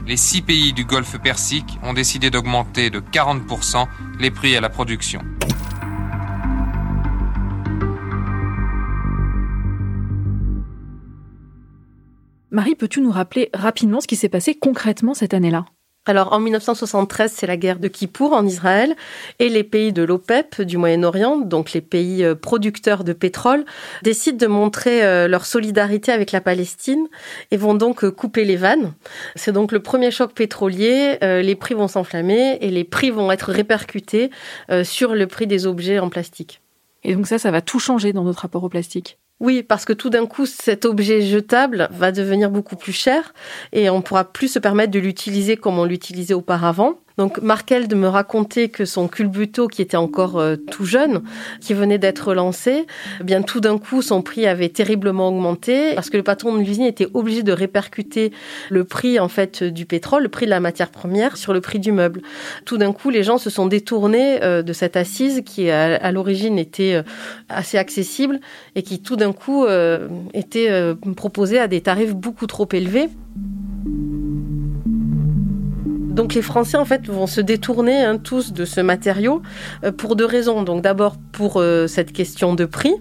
Les 0.07 0.17
six 0.17 0.41
pays 0.41 0.73
du 0.73 0.83
Golfe 0.83 1.19
Persique 1.21 1.77
ont 1.83 1.93
décidé 1.93 2.31
d'augmenter 2.31 2.89
de 2.89 2.99
40% 2.99 3.85
les 4.19 4.31
prix 4.31 4.57
à 4.57 4.61
la 4.61 4.69
production. 4.69 5.21
Marie, 12.49 12.73
peux-tu 12.73 12.99
nous 13.01 13.11
rappeler 13.11 13.51
rapidement 13.53 14.01
ce 14.01 14.07
qui 14.07 14.15
s'est 14.15 14.29
passé 14.29 14.55
concrètement 14.55 15.13
cette 15.13 15.35
année-là? 15.35 15.65
Alors 16.05 16.33
en 16.33 16.39
1973, 16.39 17.31
c'est 17.31 17.47
la 17.47 17.57
guerre 17.57 17.79
de 17.79 17.87
Kippour 17.87 18.33
en 18.33 18.45
Israël 18.45 18.95
et 19.39 19.49
les 19.49 19.63
pays 19.63 19.91
de 19.91 20.03
l'OPEP 20.03 20.61
du 20.61 20.77
Moyen-Orient, 20.77 21.37
donc 21.37 21.73
les 21.73 21.81
pays 21.81 22.23
euh, 22.23 22.35
producteurs 22.35 23.03
de 23.03 23.13
pétrole, 23.13 23.65
décident 24.03 24.37
de 24.37 24.47
montrer 24.47 25.03
euh, 25.03 25.27
leur 25.27 25.45
solidarité 25.45 26.11
avec 26.11 26.31
la 26.31 26.41
Palestine 26.41 27.07
et 27.49 27.57
vont 27.57 27.73
donc 27.73 28.03
euh, 28.03 28.11
couper 28.11 28.45
les 28.45 28.55
vannes. 28.55 28.93
C'est 29.35 29.51
donc 29.51 29.71
le 29.71 29.79
premier 29.79 30.11
choc 30.11 30.33
pétrolier, 30.33 31.17
les 31.21 31.55
prix 31.55 31.73
vont 31.73 31.87
s'enflammer 31.87 32.57
et 32.61 32.69
les 32.69 32.83
prix 32.83 33.09
vont 33.09 33.31
être 33.31 33.51
répercutés 33.51 34.29
sur 34.83 35.15
le 35.15 35.27
prix 35.27 35.47
des 35.47 35.65
objets 35.65 35.99
en 35.99 36.09
plastique. 36.09 36.61
Et 37.03 37.15
donc 37.15 37.27
ça, 37.27 37.37
ça 37.39 37.51
va 37.51 37.61
tout 37.61 37.79
changer 37.79 38.13
dans 38.13 38.23
notre 38.23 38.41
rapport 38.41 38.63
au 38.63 38.69
plastique? 38.69 39.17
Oui, 39.41 39.63
parce 39.63 39.83
que 39.83 39.93
tout 39.93 40.09
d'un 40.09 40.27
coup, 40.27 40.45
cet 40.45 40.85
objet 40.85 41.21
jetable 41.21 41.89
va 41.91 42.11
devenir 42.11 42.49
beaucoup 42.49 42.77
plus 42.77 42.93
cher 42.93 43.33
et 43.73 43.89
on 43.89 44.01
pourra 44.01 44.31
plus 44.31 44.47
se 44.47 44.59
permettre 44.59 44.91
de 44.91 44.99
l'utiliser 44.99 45.57
comme 45.57 45.77
on 45.77 45.83
l'utilisait 45.83 46.33
auparavant. 46.33 46.99
Donc 47.17 47.41
Markel 47.41 47.87
de 47.87 47.95
me 47.95 48.07
raconter 48.07 48.69
que 48.69 48.85
son 48.85 49.07
culbuto, 49.07 49.67
qui 49.67 49.81
était 49.81 49.97
encore 49.97 50.37
euh, 50.37 50.55
tout 50.55 50.85
jeune, 50.85 51.21
qui 51.61 51.73
venait 51.73 51.97
d'être 51.97 52.33
lancé, 52.33 52.85
eh 53.21 53.23
bien 53.23 53.41
tout 53.41 53.61
d'un 53.61 53.77
coup 53.77 54.01
son 54.01 54.21
prix 54.21 54.45
avait 54.45 54.69
terriblement 54.69 55.29
augmenté 55.29 55.93
parce 55.95 56.09
que 56.09 56.17
le 56.17 56.23
patron 56.23 56.55
de 56.55 56.59
l'usine 56.59 56.83
était 56.83 57.07
obligé 57.13 57.43
de 57.43 57.51
répercuter 57.51 58.31
le 58.69 58.83
prix 58.83 59.19
en 59.19 59.29
fait 59.29 59.63
du 59.63 59.85
pétrole, 59.85 60.23
le 60.23 60.29
prix 60.29 60.45
de 60.45 60.49
la 60.51 60.59
matière 60.59 60.89
première 60.89 61.37
sur 61.37 61.53
le 61.53 61.61
prix 61.61 61.79
du 61.79 61.91
meuble. 61.91 62.21
Tout 62.65 62.77
d'un 62.77 62.91
coup, 62.91 63.09
les 63.09 63.23
gens 63.23 63.37
se 63.37 63.49
sont 63.49 63.65
détournés 63.65 64.43
euh, 64.43 64.61
de 64.61 64.73
cette 64.73 64.97
assise 64.97 65.41
qui 65.45 65.69
à, 65.69 66.11
l'origine 66.11 66.59
était 66.59 66.95
euh, 66.95 67.03
assez 67.49 67.77
accessible 67.77 68.39
et 68.75 68.83
qui 68.83 69.01
tout 69.01 69.15
d'un 69.15 69.33
coup 69.33 69.65
était 70.33 70.93
proposée 71.15 71.59
à 71.59 71.67
des 71.67 71.81
tarifs 71.81 72.13
beaucoup 72.13 72.47
trop 72.47 72.67
élevés. 72.71 73.09
Donc 76.15 76.33
les 76.33 76.41
Français 76.41 76.77
en 76.77 76.85
fait 76.85 77.07
vont 77.07 77.27
se 77.27 77.41
détourner 77.41 78.01
hein, 78.01 78.17
tous 78.17 78.53
de 78.53 78.63
ce 78.63 78.79
matériau 78.79 79.41
euh, 79.83 79.91
pour 79.91 80.15
deux 80.15 80.25
raisons. 80.25 80.63
Donc 80.63 80.81
d'abord 80.81 81.17
pour 81.33 81.57
euh, 81.57 81.87
cette 81.87 82.13
question 82.13 82.55
de 82.55 82.63
prix, 82.63 82.93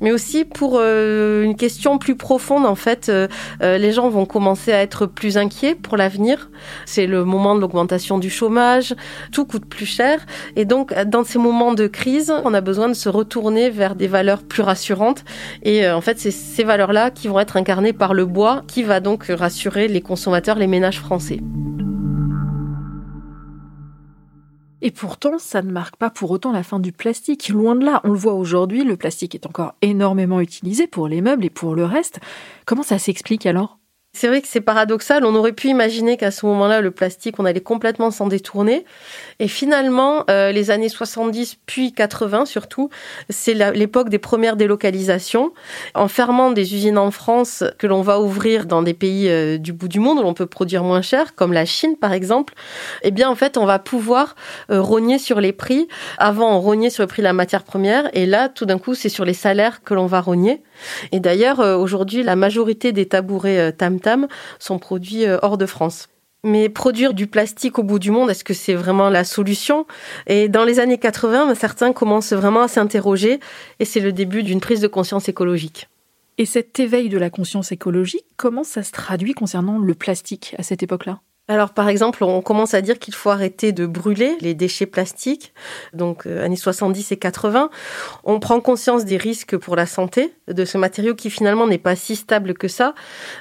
mais 0.00 0.10
aussi 0.10 0.44
pour 0.44 0.78
euh, 0.80 1.44
une 1.44 1.54
question 1.54 1.98
plus 1.98 2.16
profonde. 2.16 2.66
En 2.66 2.74
fait, 2.74 3.12
les 3.60 3.92
gens 3.92 4.08
vont 4.08 4.26
commencer 4.26 4.72
à 4.72 4.82
être 4.82 5.06
plus 5.06 5.38
inquiets 5.38 5.76
pour 5.76 5.96
l'avenir. 5.96 6.50
C'est 6.84 7.06
le 7.06 7.24
moment 7.24 7.54
de 7.54 7.60
l'augmentation 7.60 8.18
du 8.18 8.28
chômage, 8.28 8.96
tout 9.30 9.44
coûte 9.44 9.64
plus 9.64 9.86
cher, 9.86 10.26
et 10.56 10.64
donc 10.64 10.92
dans 11.04 11.22
ces 11.22 11.38
moments 11.38 11.74
de 11.74 11.86
crise, 11.86 12.32
on 12.44 12.54
a 12.54 12.60
besoin 12.60 12.88
de 12.88 12.94
se 12.94 13.08
retourner 13.08 13.70
vers 13.70 13.94
des 13.94 14.08
valeurs 14.08 14.42
plus 14.42 14.62
rassurantes. 14.62 15.24
Et 15.62 15.88
en 15.88 16.00
fait, 16.00 16.18
c'est 16.18 16.32
ces 16.32 16.64
valeurs-là 16.64 17.10
qui 17.12 17.28
vont 17.28 17.38
être 17.38 17.56
incarnées 17.56 17.92
par 17.92 18.14
le 18.14 18.26
bois, 18.26 18.62
qui 18.66 18.82
va 18.82 18.98
donc 18.98 19.26
rassurer 19.28 19.86
les 19.86 20.00
consommateurs, 20.00 20.58
les 20.58 20.66
ménages 20.66 20.98
français. 20.98 21.40
Et 24.80 24.90
pourtant, 24.92 25.38
ça 25.38 25.62
ne 25.62 25.72
marque 25.72 25.96
pas 25.96 26.10
pour 26.10 26.30
autant 26.30 26.52
la 26.52 26.62
fin 26.62 26.78
du 26.78 26.92
plastique. 26.92 27.48
Loin 27.48 27.74
de 27.74 27.84
là, 27.84 28.00
on 28.04 28.12
le 28.12 28.18
voit 28.18 28.34
aujourd'hui, 28.34 28.84
le 28.84 28.96
plastique 28.96 29.34
est 29.34 29.46
encore 29.46 29.74
énormément 29.82 30.40
utilisé 30.40 30.86
pour 30.86 31.08
les 31.08 31.20
meubles 31.20 31.44
et 31.44 31.50
pour 31.50 31.74
le 31.74 31.84
reste. 31.84 32.20
Comment 32.64 32.84
ça 32.84 32.98
s'explique 32.98 33.46
alors? 33.46 33.77
C'est 34.14 34.26
vrai 34.26 34.40
que 34.40 34.48
c'est 34.48 34.60
paradoxal. 34.60 35.24
On 35.24 35.34
aurait 35.34 35.52
pu 35.52 35.68
imaginer 35.68 36.16
qu'à 36.16 36.30
ce 36.30 36.44
moment-là, 36.46 36.80
le 36.80 36.90
plastique, 36.90 37.38
on 37.38 37.44
allait 37.44 37.60
complètement 37.60 38.10
s'en 38.10 38.26
détourner. 38.26 38.84
Et 39.38 39.48
finalement, 39.48 40.24
euh, 40.30 40.50
les 40.50 40.70
années 40.70 40.88
70 40.88 41.58
puis 41.66 41.92
80 41.92 42.46
surtout, 42.46 42.88
c'est 43.28 43.54
l'époque 43.54 44.08
des 44.08 44.18
premières 44.18 44.56
délocalisations. 44.56 45.52
En 45.94 46.08
fermant 46.08 46.50
des 46.50 46.74
usines 46.74 46.98
en 46.98 47.10
France 47.10 47.62
que 47.78 47.86
l'on 47.86 48.02
va 48.02 48.20
ouvrir 48.20 48.66
dans 48.66 48.82
des 48.82 48.94
pays 48.94 49.28
euh, 49.28 49.58
du 49.58 49.72
bout 49.72 49.88
du 49.88 50.00
monde 50.00 50.18
où 50.18 50.22
l'on 50.22 50.34
peut 50.34 50.46
produire 50.46 50.82
moins 50.82 51.02
cher, 51.02 51.34
comme 51.34 51.52
la 51.52 51.64
Chine 51.64 51.96
par 51.96 52.12
exemple, 52.12 52.54
eh 53.02 53.10
bien 53.10 53.28
en 53.28 53.36
fait, 53.36 53.56
on 53.56 53.66
va 53.66 53.78
pouvoir 53.78 54.34
euh, 54.70 54.80
rogner 54.80 55.18
sur 55.18 55.40
les 55.40 55.52
prix. 55.52 55.86
Avant, 56.16 56.56
on 56.56 56.60
rognait 56.60 56.90
sur 56.90 57.02
le 57.02 57.08
prix 57.08 57.22
de 57.22 57.24
la 57.24 57.32
matière 57.32 57.62
première, 57.62 58.08
et 58.14 58.26
là, 58.26 58.48
tout 58.48 58.66
d'un 58.66 58.78
coup, 58.78 58.94
c'est 58.94 59.08
sur 59.08 59.24
les 59.24 59.34
salaires 59.34 59.82
que 59.82 59.94
l'on 59.94 60.06
va 60.06 60.20
rogner. 60.20 60.62
Et 61.12 61.20
d'ailleurs, 61.20 61.60
aujourd'hui, 61.60 62.22
la 62.22 62.36
majorité 62.36 62.92
des 62.92 63.06
tabourets 63.06 63.72
Tam 63.72 64.00
Tam 64.00 64.28
sont 64.58 64.78
produits 64.78 65.24
hors 65.42 65.58
de 65.58 65.66
France. 65.66 66.08
Mais 66.44 66.68
produire 66.68 67.14
du 67.14 67.26
plastique 67.26 67.80
au 67.80 67.82
bout 67.82 67.98
du 67.98 68.12
monde, 68.12 68.30
est-ce 68.30 68.44
que 68.44 68.54
c'est 68.54 68.74
vraiment 68.74 69.10
la 69.10 69.24
solution? 69.24 69.86
Et 70.28 70.48
dans 70.48 70.64
les 70.64 70.78
années 70.78 70.98
80, 70.98 71.56
certains 71.56 71.92
commencent 71.92 72.32
vraiment 72.32 72.62
à 72.62 72.68
s'interroger 72.68 73.40
et 73.80 73.84
c'est 73.84 73.98
le 73.98 74.12
début 74.12 74.44
d'une 74.44 74.60
prise 74.60 74.80
de 74.80 74.86
conscience 74.86 75.28
écologique. 75.28 75.88
Et 76.38 76.46
cet 76.46 76.78
éveil 76.78 77.08
de 77.08 77.18
la 77.18 77.30
conscience 77.30 77.72
écologique, 77.72 78.24
comment 78.36 78.62
ça 78.62 78.84
se 78.84 78.92
traduit 78.92 79.34
concernant 79.34 79.78
le 79.78 79.94
plastique 79.94 80.54
à 80.58 80.62
cette 80.62 80.84
époque-là? 80.84 81.18
Alors 81.50 81.70
par 81.70 81.88
exemple, 81.88 82.24
on 82.24 82.42
commence 82.42 82.74
à 82.74 82.82
dire 82.82 82.98
qu'il 82.98 83.14
faut 83.14 83.30
arrêter 83.30 83.72
de 83.72 83.86
brûler 83.86 84.36
les 84.42 84.52
déchets 84.52 84.84
plastiques, 84.84 85.54
donc 85.94 86.26
euh, 86.26 86.44
années 86.44 86.56
70 86.56 87.10
et 87.10 87.16
80. 87.16 87.70
On 88.24 88.38
prend 88.38 88.60
conscience 88.60 89.06
des 89.06 89.16
risques 89.16 89.56
pour 89.56 89.74
la 89.74 89.86
santé 89.86 90.34
de 90.46 90.66
ce 90.66 90.76
matériau 90.76 91.14
qui 91.14 91.30
finalement 91.30 91.66
n'est 91.66 91.78
pas 91.78 91.96
si 91.96 92.16
stable 92.16 92.52
que 92.52 92.68
ça. 92.68 92.94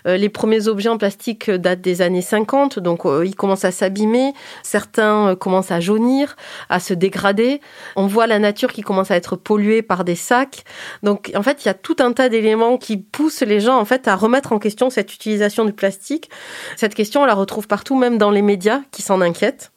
Euh, 0.08 0.16
les 0.16 0.30
premiers 0.30 0.70
objets 0.70 0.88
en 0.88 0.98
plastique 0.98 1.52
datent 1.52 1.82
des 1.82 2.02
années 2.02 2.22
50, 2.22 2.80
donc 2.80 3.06
euh, 3.06 3.26
ils 3.26 3.36
commencent 3.36 3.66
à 3.66 3.72
s'abîmer, 3.72 4.34
certains 4.64 5.36
commencent 5.36 5.72
à 5.72 5.82
jaunir, 5.82 6.38
à 6.70 6.80
se 6.80 6.94
dégrader. 6.94 7.60
On 7.98 8.08
voit 8.08 8.26
la 8.26 8.40
nature 8.40 8.72
qui 8.72 8.84
commence 8.84 9.12
à 9.12 9.18
être 9.18 9.36
polluée 9.36 9.82
par 9.82 10.06
des 10.06 10.16
sacs. 10.16 10.64
Donc 11.04 11.34
en 11.36 11.44
fait, 11.44 11.66
il 11.66 11.68
y 11.68 11.72
a 11.72 11.74
tout 11.74 11.98
un 12.00 12.14
tas 12.14 12.30
d'éléments 12.30 12.78
qui 12.78 12.96
poussent 12.96 13.42
les 13.42 13.60
gens 13.60 13.78
en 13.78 13.86
fait 13.86 14.08
à 14.08 14.16
remettre 14.16 14.54
en 14.54 14.60
question 14.60 14.90
cette 14.90 15.14
utilisation 15.14 15.66
du 15.66 15.74
plastique. 15.74 16.30
Cette 16.78 16.96
question, 16.96 17.24
on 17.24 17.26
la 17.26 17.34
retrouve 17.34 17.68
partout 17.68 17.97
même 17.98 18.18
dans 18.18 18.32
les 18.32 18.42
médias 18.42 18.82
qui 18.92 19.01
s'en 19.01 19.22
inquiètent 19.22 19.72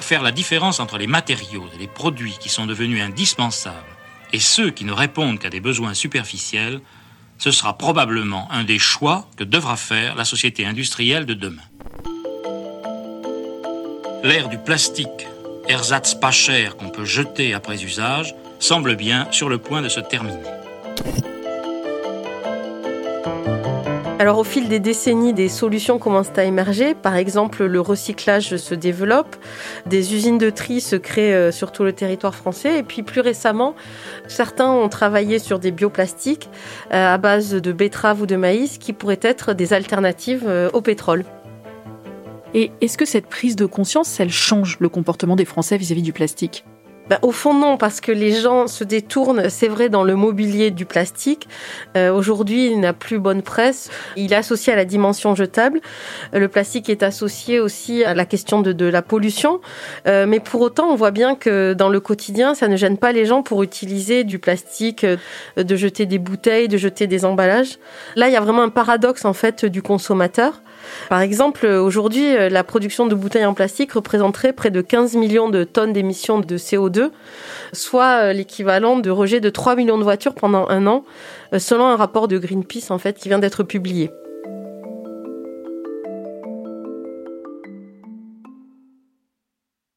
Faire 0.00 0.22
la 0.22 0.32
différence 0.32 0.80
entre 0.80 0.98
les 0.98 1.06
matériaux 1.06 1.64
et 1.74 1.78
les 1.78 1.86
produits 1.86 2.36
qui 2.38 2.48
sont 2.48 2.66
devenus 2.66 3.02
indispensables 3.02 3.76
et 4.32 4.40
ceux 4.40 4.70
qui 4.70 4.84
ne 4.84 4.92
répondent 4.92 5.38
qu'à 5.38 5.50
des 5.50 5.60
besoins 5.60 5.94
superficiels, 5.94 6.80
ce 7.38 7.50
sera 7.50 7.76
probablement 7.76 8.50
un 8.50 8.64
des 8.64 8.78
choix 8.78 9.26
que 9.36 9.44
devra 9.44 9.76
faire 9.76 10.14
la 10.14 10.24
société 10.24 10.64
industrielle 10.64 11.26
de 11.26 11.34
demain. 11.34 11.62
L'ère 14.24 14.48
du 14.48 14.58
plastique, 14.58 15.26
ersatz 15.68 16.14
pas 16.14 16.30
cher 16.30 16.76
qu'on 16.76 16.90
peut 16.90 17.04
jeter 17.04 17.54
après 17.54 17.82
usage, 17.82 18.34
semble 18.60 18.94
bien 18.94 19.26
sur 19.32 19.48
le 19.48 19.58
point 19.58 19.82
de 19.82 19.88
se 19.88 20.00
terminer. 20.00 20.38
Alors 24.22 24.38
au 24.38 24.44
fil 24.44 24.68
des 24.68 24.78
décennies, 24.78 25.32
des 25.34 25.48
solutions 25.48 25.98
commencent 25.98 26.30
à 26.38 26.44
émerger. 26.44 26.94
Par 26.94 27.16
exemple, 27.16 27.64
le 27.64 27.80
recyclage 27.80 28.56
se 28.56 28.72
développe, 28.76 29.34
des 29.86 30.14
usines 30.14 30.38
de 30.38 30.48
tri 30.48 30.80
se 30.80 30.94
créent 30.94 31.34
euh, 31.34 31.50
sur 31.50 31.72
tout 31.72 31.82
le 31.82 31.92
territoire 31.92 32.36
français. 32.36 32.78
Et 32.78 32.82
puis 32.84 33.02
plus 33.02 33.20
récemment, 33.20 33.74
certains 34.28 34.70
ont 34.70 34.88
travaillé 34.88 35.40
sur 35.40 35.58
des 35.58 35.72
bioplastiques 35.72 36.48
euh, 36.92 37.14
à 37.14 37.18
base 37.18 37.50
de 37.50 37.72
betteraves 37.72 38.22
ou 38.22 38.26
de 38.26 38.36
maïs 38.36 38.78
qui 38.78 38.92
pourraient 38.92 39.18
être 39.22 39.54
des 39.54 39.72
alternatives 39.72 40.44
euh, 40.46 40.70
au 40.72 40.82
pétrole. 40.82 41.24
Et 42.54 42.70
est-ce 42.80 42.96
que 42.96 43.06
cette 43.06 43.26
prise 43.26 43.56
de 43.56 43.66
conscience, 43.66 44.20
elle 44.20 44.30
change 44.30 44.76
le 44.78 44.88
comportement 44.88 45.34
des 45.34 45.46
Français 45.46 45.76
vis-à-vis 45.76 46.02
-vis 46.02 46.04
du 46.04 46.12
plastique? 46.12 46.64
Bah, 47.08 47.18
au 47.22 47.32
fond, 47.32 47.52
non, 47.52 47.76
parce 47.76 48.00
que 48.00 48.12
les 48.12 48.32
gens 48.32 48.66
se 48.68 48.84
détournent, 48.84 49.48
c'est 49.50 49.68
vrai, 49.68 49.88
dans 49.88 50.04
le 50.04 50.14
mobilier 50.14 50.70
du 50.70 50.86
plastique. 50.86 51.48
Euh, 51.96 52.12
aujourd'hui, 52.12 52.70
il 52.70 52.80
n'a 52.80 52.92
plus 52.92 53.18
bonne 53.18 53.42
presse. 53.42 53.90
Il 54.16 54.32
est 54.32 54.36
associé 54.36 54.72
à 54.72 54.76
la 54.76 54.84
dimension 54.84 55.34
jetable. 55.34 55.80
Le 56.32 56.46
plastique 56.48 56.88
est 56.88 57.02
associé 57.02 57.58
aussi 57.60 58.04
à 58.04 58.14
la 58.14 58.24
question 58.24 58.60
de, 58.62 58.72
de 58.72 58.86
la 58.86 59.02
pollution. 59.02 59.60
Euh, 60.06 60.26
mais 60.26 60.38
pour 60.38 60.60
autant, 60.60 60.88
on 60.90 60.94
voit 60.94 61.10
bien 61.10 61.34
que 61.34 61.72
dans 61.72 61.88
le 61.88 62.00
quotidien, 62.00 62.54
ça 62.54 62.68
ne 62.68 62.76
gêne 62.76 62.98
pas 62.98 63.12
les 63.12 63.26
gens 63.26 63.42
pour 63.42 63.62
utiliser 63.62 64.24
du 64.24 64.38
plastique, 64.38 65.04
euh, 65.04 65.16
de 65.56 65.76
jeter 65.76 66.06
des 66.06 66.18
bouteilles, 66.18 66.68
de 66.68 66.78
jeter 66.78 67.08
des 67.08 67.24
emballages. 67.24 67.78
Là, 68.14 68.28
il 68.28 68.32
y 68.32 68.36
a 68.36 68.40
vraiment 68.40 68.62
un 68.62 68.68
paradoxe, 68.68 69.24
en 69.24 69.32
fait, 69.32 69.64
du 69.64 69.82
consommateur. 69.82 70.62
Par 71.08 71.20
exemple, 71.20 71.66
aujourd'hui, 71.66 72.34
la 72.48 72.64
production 72.64 73.06
de 73.06 73.14
bouteilles 73.14 73.44
en 73.44 73.54
plastique 73.54 73.92
représenterait 73.92 74.52
près 74.52 74.70
de 74.70 74.80
15 74.80 75.16
millions 75.16 75.48
de 75.48 75.64
tonnes 75.64 75.92
d'émissions 75.92 76.40
de 76.40 76.56
CO2, 76.56 77.10
soit 77.72 78.22
euh, 78.22 78.32
l'équivalent 78.32 78.98
de 78.98 79.10
rejet 79.10 79.40
de 79.40 79.50
3 79.50 79.76
millions 79.76 79.98
de 79.98 80.02
voitures 80.02 80.34
pendant 80.34 80.68
un 80.68 80.86
an, 80.86 81.04
euh, 81.52 81.58
selon 81.58 81.86
un 81.86 81.96
rapport 81.96 82.28
de 82.28 82.38
Greenpeace 82.38 82.90
en 82.90 82.98
fait 82.98 83.18
qui 83.18 83.28
vient 83.28 83.38
d'être 83.38 83.62
publié. 83.62 84.10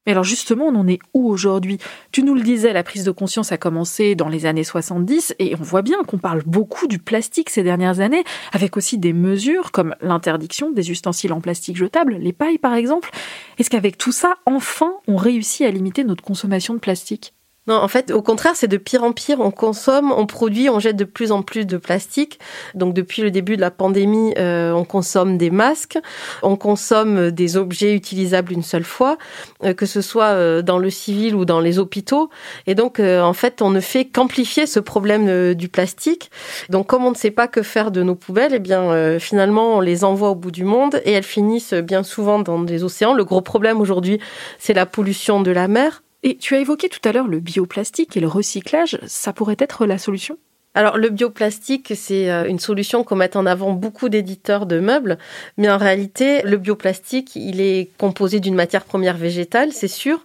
Mais 0.05 0.11
alors 0.11 0.23
justement, 0.23 0.65
on 0.65 0.75
en 0.75 0.87
est 0.87 0.99
où 1.13 1.27
aujourd'hui? 1.27 1.77
Tu 2.11 2.23
nous 2.23 2.35
le 2.35 2.41
disais, 2.41 2.73
la 2.73 2.83
prise 2.83 3.03
de 3.03 3.11
conscience 3.11 3.51
a 3.51 3.57
commencé 3.57 4.15
dans 4.15 4.29
les 4.29 4.45
années 4.45 4.63
70 4.63 5.35
et 5.39 5.55
on 5.59 5.63
voit 5.63 5.81
bien 5.81 6.03
qu'on 6.03 6.17
parle 6.17 6.43
beaucoup 6.45 6.87
du 6.87 6.99
plastique 6.99 7.49
ces 7.49 7.63
dernières 7.63 7.99
années, 7.99 8.23
avec 8.51 8.77
aussi 8.77 8.97
des 8.97 9.13
mesures 9.13 9.71
comme 9.71 9.95
l'interdiction 10.01 10.71
des 10.71 10.91
ustensiles 10.91 11.33
en 11.33 11.41
plastique 11.41 11.77
jetables, 11.77 12.15
les 12.15 12.33
pailles 12.33 12.57
par 12.57 12.73
exemple. 12.73 13.09
Est-ce 13.57 13.69
qu'avec 13.69 13.97
tout 13.97 14.11
ça, 14.11 14.35
enfin, 14.45 14.93
on 15.07 15.15
réussit 15.15 15.65
à 15.65 15.71
limiter 15.71 16.03
notre 16.03 16.23
consommation 16.23 16.73
de 16.73 16.79
plastique? 16.79 17.33
Non, 17.67 17.75
en 17.75 17.87
fait, 17.87 18.11
au 18.11 18.21
contraire, 18.21 18.55
c'est 18.55 18.67
de 18.67 18.77
pire 18.77 19.03
en 19.03 19.11
pire. 19.11 19.39
On 19.39 19.49
consomme, 19.49 20.11
on 20.11 20.27
produit, 20.27 20.69
on 20.69 20.79
jette 20.79 20.97
de 20.97 21.03
plus 21.03 21.31
en 21.31 21.41
plus 21.41 21.65
de 21.65 21.77
plastique. 21.77 22.39
Donc, 22.75 22.93
depuis 22.93 23.23
le 23.23 23.31
début 23.31 23.55
de 23.55 23.61
la 23.61 23.71
pandémie, 23.71 24.35
euh, 24.37 24.71
on 24.71 24.85
consomme 24.85 25.39
des 25.39 25.49
masques, 25.49 25.97
on 26.43 26.57
consomme 26.57 27.31
des 27.31 27.57
objets 27.57 27.95
utilisables 27.95 28.53
une 28.53 28.61
seule 28.61 28.83
fois, 28.83 29.17
euh, 29.63 29.73
que 29.73 29.87
ce 29.87 30.01
soit 30.01 30.25
euh, 30.25 30.61
dans 30.61 30.77
le 30.77 30.91
civil 30.91 31.33
ou 31.33 31.43
dans 31.43 31.59
les 31.59 31.79
hôpitaux. 31.79 32.29
Et 32.67 32.75
donc, 32.75 32.99
en 32.99 33.33
fait, 33.33 33.63
on 33.63 33.71
ne 33.71 33.79
fait 33.79 34.05
qu'amplifier 34.05 34.67
ce 34.67 34.79
problème 34.79 35.53
du 35.55 35.69
plastique. 35.69 36.29
Donc, 36.69 36.87
comme 36.87 37.03
on 37.05 37.11
ne 37.11 37.15
sait 37.15 37.31
pas 37.31 37.47
que 37.47 37.63
faire 37.63 37.89
de 37.89 38.03
nos 38.03 38.15
poubelles, 38.15 38.53
eh 38.53 38.59
bien, 38.59 39.19
finalement, 39.19 39.77
on 39.77 39.79
les 39.79 40.03
envoie 40.03 40.29
au 40.29 40.35
bout 40.35 40.51
du 40.51 40.63
monde 40.63 41.01
et 41.03 41.11
elles 41.13 41.23
finissent 41.23 41.73
bien 41.73 42.03
souvent 42.03 42.39
dans 42.39 42.59
des 42.59 42.83
océans. 42.83 43.13
Le 43.13 43.25
gros 43.25 43.41
problème 43.41 43.81
aujourd'hui, 43.81 44.19
c'est 44.59 44.73
la 44.73 44.85
pollution 44.85 45.41
de 45.41 45.51
la 45.51 45.67
mer. 45.67 46.03
Et 46.27 46.37
tu 46.37 46.55
as 46.55 46.59
évoqué 46.59 46.89
tout 46.89 47.07
à 47.07 47.11
l'heure 47.11 47.27
le 47.27 47.39
bioplastique 47.39 48.17
et 48.17 48.19
le 48.19 48.27
recyclage, 48.27 48.99
ça 49.05 49.31
pourrait 49.31 49.57
être 49.59 49.85
la 49.85 49.99
solution? 49.99 50.39
Alors 50.75 50.97
le 50.97 51.09
bioplastique, 51.09 51.93
c'est 51.95 52.29
euh, 52.29 52.45
une 52.45 52.59
solution 52.59 53.05
qu'on 53.05 53.15
met 53.15 53.37
en 53.37 53.45
avant 53.45 53.71
beaucoup 53.71 54.09
d'éditeurs 54.09 54.65
de 54.65 54.81
meubles, 54.81 55.17
mais 55.57 55.69
en 55.69 55.77
réalité, 55.77 56.41
le 56.41 56.57
bioplastique, 56.57 57.35
il 57.37 57.61
est 57.61 57.89
composé 57.97 58.41
d'une 58.41 58.55
matière 58.55 58.83
première 58.83 59.15
végétale, 59.15 59.71
c'est 59.71 59.87
sûr, 59.87 60.19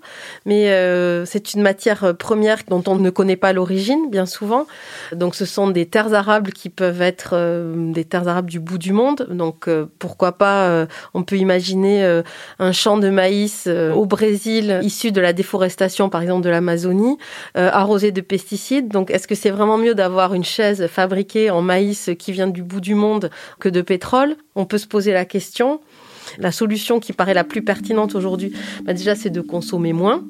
mais 0.47 0.71
euh, 0.71 1.25
c'est 1.25 1.55
une 1.55 1.63
matière 1.63 2.17
première 2.19 2.59
dont 2.69 2.83
on 2.89 2.97
ne 2.97 3.11
connaît 3.11 3.37
pas 3.37 3.53
l'origine, 3.53 4.11
bien 4.11 4.27
souvent. 4.27 4.67
Donc 5.13 5.37
ce 5.37 5.45
sont 5.45 5.71
des 5.71 5.87
terres 5.87 6.15
arables 6.15 6.53
qui 6.53 6.69
peuvent 6.69 7.01
être 7.01 7.31
euh, 7.35 7.93
des 7.93 8.05
terres 8.05 8.27
arables 8.27 8.51
du 8.51 8.59
bout 8.59 8.79
du 8.79 8.93
monde. 8.93 9.29
Donc 9.31 9.69
pourquoi 10.01 10.33
pas, 10.33 10.87
on 11.15 11.23
peut 11.23 11.37
imaginer 11.37 12.23
un 12.59 12.73
champ 12.73 12.99
de 12.99 13.09
maïs 13.09 13.69
au 13.69 14.05
Brésil, 14.07 14.81
issu 14.83 15.13
de 15.13 15.21
la 15.21 15.33
déforestation, 15.33 16.09
par 16.09 16.23
exemple, 16.23 16.45
de 16.45 16.51
l'Amazonie, 16.51 17.19
arrosé 17.55 18.11
de 18.11 18.21
pesticides. 18.21 18.89
Donc 18.89 19.11
est-ce 19.11 19.29
que 19.29 19.35
c'est 19.35 19.51
vraiment 19.51 19.79
mieux 19.79 19.95
d'avoir 19.95 20.35
une 20.41 20.45
chaise 20.45 20.87
fabriquée 20.87 21.51
en 21.51 21.61
maïs 21.61 22.09
qui 22.19 22.33
vient 22.33 22.47
du 22.47 22.63
bout 22.63 22.81
du 22.81 22.95
monde 22.95 23.29
que 23.59 23.69
de 23.69 23.83
pétrole 23.83 24.37
On 24.55 24.65
peut 24.65 24.79
se 24.79 24.87
poser 24.87 25.13
la 25.13 25.27
question. 25.27 25.83
La 26.39 26.53
solution 26.53 27.01
qui 27.01 27.13
paraît 27.13 27.35
la 27.35 27.45
plus 27.45 27.63
pertinente 27.63 28.15
aujourd'hui, 28.15 28.53
bah 28.85 28.93
déjà, 28.93 29.15
c'est 29.15 29.31
de 29.31 29.41
consommer 29.41 29.93
moins. 29.93 30.25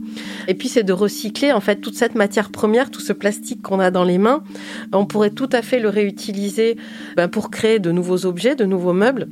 Et 0.49 0.55
puis, 0.55 0.69
c'est 0.69 0.83
de 0.83 0.93
recycler, 0.93 1.53
en 1.53 1.61
fait, 1.61 1.77
toute 1.77 1.95
cette 1.95 2.15
matière 2.15 2.51
première, 2.51 2.91
tout 2.91 3.01
ce 3.01 3.13
plastique 3.13 3.63
qu'on 3.63 3.81
a 3.81 3.91
dans 3.91 4.05
les 4.05 4.19
mains. 4.19 4.43
On 4.93 5.07
pourrait 5.07 5.31
tout 5.31 5.49
à 5.53 5.63
fait 5.63 5.81
le 5.81 5.89
réutiliser 5.89 6.77
bah, 7.17 7.29
pour 7.29 7.51
créer 7.51 7.79
de 7.79 7.93
nouveaux 7.93 8.27
objets, 8.27 8.55
de 8.55 8.65
nouveaux 8.65 8.93
meubles. 8.93 9.29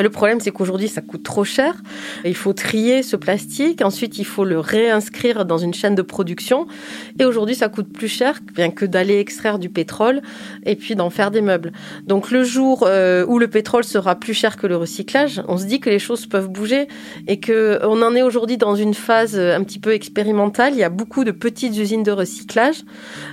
Le 0.00 0.10
problème, 0.10 0.40
c'est 0.40 0.50
qu'aujourd'hui, 0.50 0.88
ça 0.88 1.00
coûte 1.00 1.22
trop 1.22 1.44
cher. 1.44 1.82
Il 2.24 2.34
faut 2.34 2.52
trier 2.52 3.02
ce 3.02 3.16
plastique. 3.16 3.82
Ensuite, 3.82 4.18
il 4.18 4.24
faut 4.24 4.44
le 4.44 4.58
réinscrire 4.58 5.44
dans 5.44 5.58
une 5.58 5.74
chaîne 5.74 5.94
de 5.94 6.02
production. 6.02 6.66
Et 7.18 7.24
aujourd'hui, 7.24 7.54
ça 7.54 7.68
coûte 7.68 7.92
plus 7.92 8.08
cher 8.08 8.40
bien 8.54 8.70
que 8.70 8.84
d'aller 8.86 9.18
extraire 9.18 9.58
du 9.58 9.68
pétrole 9.68 10.22
et 10.64 10.76
puis 10.76 10.94
d'en 10.94 11.10
faire 11.10 11.30
des 11.30 11.42
meubles. 11.42 11.72
Donc, 12.06 12.30
le 12.30 12.44
jour 12.44 12.84
euh, 12.86 13.24
où 13.26 13.38
le 13.38 13.48
pétrole 13.48 13.84
sera 13.84 14.14
plus 14.14 14.34
cher 14.34 14.56
que 14.56 14.66
le 14.66 14.76
recyclage, 14.76 15.42
on 15.48 15.58
se 15.58 15.64
dit 15.64 15.80
que 15.80 15.90
les 15.90 15.98
choses 16.06 16.26
peuvent 16.26 16.48
bouger 16.48 16.88
et 17.26 17.38
que 17.40 17.78
on 17.82 18.02
en 18.02 18.14
est 18.14 18.22
aujourd'hui 18.22 18.56
dans 18.56 18.76
une 18.76 18.94
phase 18.94 19.38
un 19.38 19.62
petit 19.64 19.78
peu 19.78 19.92
expérimentale. 19.92 20.72
Il 20.74 20.78
y 20.78 20.84
a 20.84 20.88
beaucoup 20.88 21.24
de 21.24 21.32
petites 21.32 21.76
usines 21.76 22.02
de 22.02 22.12
recyclage. 22.12 22.82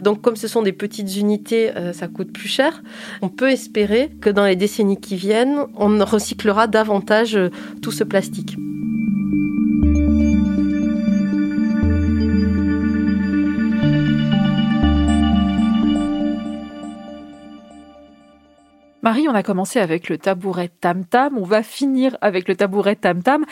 Donc, 0.01 0.21
comme 0.21 0.35
ce 0.35 0.47
sont 0.47 0.61
des 0.61 0.73
petites 0.73 1.15
unités, 1.15 1.75
euh, 1.75 1.93
ça 1.93 2.07
coûte 2.07 2.31
plus 2.31 2.49
cher. 2.49 2.83
On 3.21 3.29
peut 3.29 3.49
espérer 3.49 4.11
que 4.21 4.29
dans 4.29 4.45
les 4.45 4.55
décennies 4.55 4.99
qui 4.99 5.15
viennent, 5.15 5.65
on 5.75 6.03
recyclera 6.03 6.67
davantage 6.67 7.35
euh, 7.35 7.49
tout 7.81 7.91
ce 7.91 8.03
plastique. 8.03 8.57
Marie, 19.03 19.27
on 19.27 19.35
a 19.35 19.43
commencé 19.43 19.79
avec 19.79 20.07
le 20.07 20.17
tabouret 20.17 20.69
tam-tam, 20.69 21.37
on 21.37 21.43
va 21.43 21.61
finir 21.61 22.17
avec 22.21 22.47
le 22.47 22.55
tabouret 22.55 22.95
tam-tam, 22.95 23.43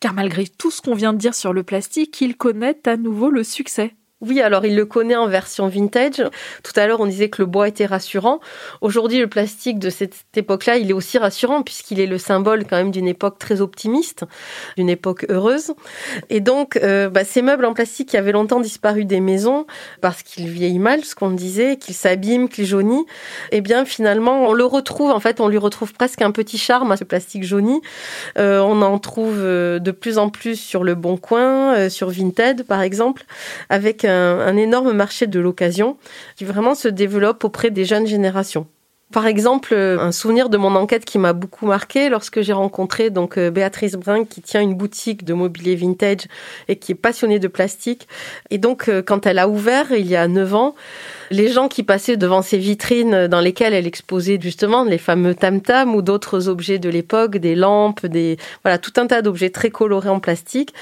car 0.00 0.12
malgré 0.12 0.46
tout 0.46 0.70
ce 0.70 0.82
qu'on 0.82 0.94
vient 0.94 1.14
de 1.14 1.18
dire 1.18 1.34
sur 1.34 1.54
le 1.54 1.62
plastique, 1.62 2.20
il 2.20 2.36
connaît 2.36 2.86
à 2.86 2.98
nouveau 2.98 3.30
le 3.30 3.42
succès. 3.42 3.94
Oui, 4.20 4.40
alors 4.40 4.66
il 4.66 4.74
le 4.74 4.84
connaît 4.84 5.14
en 5.14 5.28
version 5.28 5.68
vintage. 5.68 6.24
Tout 6.64 6.72
à 6.74 6.88
l'heure, 6.88 6.98
on 6.98 7.06
disait 7.06 7.28
que 7.28 7.40
le 7.40 7.46
bois 7.46 7.68
était 7.68 7.86
rassurant. 7.86 8.40
Aujourd'hui, 8.80 9.20
le 9.20 9.28
plastique 9.28 9.78
de 9.78 9.90
cette 9.90 10.16
époque-là, 10.34 10.76
il 10.76 10.90
est 10.90 10.92
aussi 10.92 11.18
rassurant 11.18 11.62
puisqu'il 11.62 12.00
est 12.00 12.06
le 12.06 12.18
symbole 12.18 12.64
quand 12.64 12.76
même 12.76 12.90
d'une 12.90 13.06
époque 13.06 13.38
très 13.38 13.60
optimiste, 13.60 14.24
d'une 14.76 14.88
époque 14.88 15.24
heureuse. 15.28 15.72
Et 16.30 16.40
donc, 16.40 16.76
euh, 16.78 17.08
bah, 17.08 17.22
ces 17.22 17.42
meubles 17.42 17.64
en 17.64 17.74
plastique 17.74 18.08
qui 18.08 18.16
avaient 18.16 18.32
longtemps 18.32 18.58
disparu 18.58 19.04
des 19.04 19.20
maisons 19.20 19.66
parce 20.00 20.24
qu'ils 20.24 20.48
vieillissent 20.48 20.80
mal, 20.80 21.04
ce 21.04 21.14
qu'on 21.14 21.30
disait, 21.30 21.76
qu'ils 21.76 21.94
s'abîment, 21.94 22.48
qu'ils 22.48 22.66
jaunissent, 22.66 23.06
eh 23.52 23.60
bien 23.60 23.84
finalement, 23.84 24.48
on 24.48 24.52
le 24.52 24.64
retrouve. 24.64 25.12
En 25.12 25.20
fait, 25.20 25.40
on 25.40 25.46
lui 25.46 25.58
retrouve 25.58 25.92
presque 25.92 26.22
un 26.22 26.32
petit 26.32 26.58
charme 26.58 26.90
à 26.90 26.96
ce 26.96 27.04
plastique 27.04 27.44
jauni. 27.44 27.80
Euh, 28.36 28.58
on 28.58 28.82
en 28.82 28.98
trouve 28.98 29.36
euh, 29.38 29.78
de 29.78 29.92
plus 29.92 30.18
en 30.18 30.28
plus 30.28 30.56
sur 30.56 30.82
le 30.82 30.96
Bon 30.96 31.16
Coin, 31.16 31.88
sur 31.88 32.10
Vinted 32.10 32.64
par 32.64 32.82
exemple, 32.82 33.24
avec 33.68 34.07
un, 34.08 34.56
énorme 34.56 34.92
marché 34.92 35.26
de 35.26 35.40
l'occasion 35.40 35.96
qui 36.36 36.44
vraiment 36.44 36.74
se 36.74 36.88
développe 36.88 37.44
auprès 37.44 37.70
des 37.70 37.84
jeunes 37.84 38.06
générations. 38.06 38.66
Par 39.10 39.26
exemple, 39.26 39.72
euh, 39.72 39.98
un 39.98 40.12
souvenir 40.12 40.50
de 40.50 40.58
mon 40.58 40.74
enquête 40.74 41.06
qui 41.06 41.18
m'a 41.18 41.32
beaucoup 41.32 41.64
marqué 41.64 42.10
lorsque 42.10 42.42
j'ai 42.42 42.52
rencontré 42.52 43.08
donc 43.08 43.38
euh, 43.38 43.50
Béatrice 43.50 43.94
Brun 43.94 44.26
qui 44.26 44.42
tient 44.42 44.60
une 44.60 44.74
boutique 44.74 45.24
de 45.24 45.32
mobilier 45.32 45.76
vintage 45.76 46.26
et 46.68 46.76
qui 46.76 46.92
est 46.92 46.94
passionnée 46.94 47.38
de 47.38 47.48
plastique. 47.48 48.06
Et 48.50 48.58
donc, 48.58 48.90
euh, 48.90 49.00
quand 49.00 49.24
elle 49.24 49.38
a 49.38 49.48
ouvert 49.48 49.92
il 49.92 50.06
y 50.06 50.14
a 50.14 50.28
neuf 50.28 50.54
ans, 50.54 50.74
les 51.30 51.48
gens 51.48 51.68
qui 51.68 51.84
passaient 51.84 52.18
devant 52.18 52.42
ces 52.42 52.58
vitrines 52.58 53.28
dans 53.28 53.40
lesquelles 53.40 53.72
elle 53.72 53.86
exposait 53.86 54.38
justement 54.38 54.84
les 54.84 54.98
fameux 54.98 55.34
tam-tam 55.34 55.94
ou 55.94 56.02
d'autres 56.02 56.48
objets 56.48 56.78
de 56.78 56.90
l'époque, 56.90 57.38
des 57.38 57.54
lampes, 57.54 58.04
des 58.04 58.36
voilà 58.62 58.76
tout 58.76 58.92
un 58.98 59.06
tas 59.06 59.22
d'objets 59.22 59.50
très 59.50 59.70
colorés 59.70 60.10
en 60.10 60.20
plastique, 60.20 60.74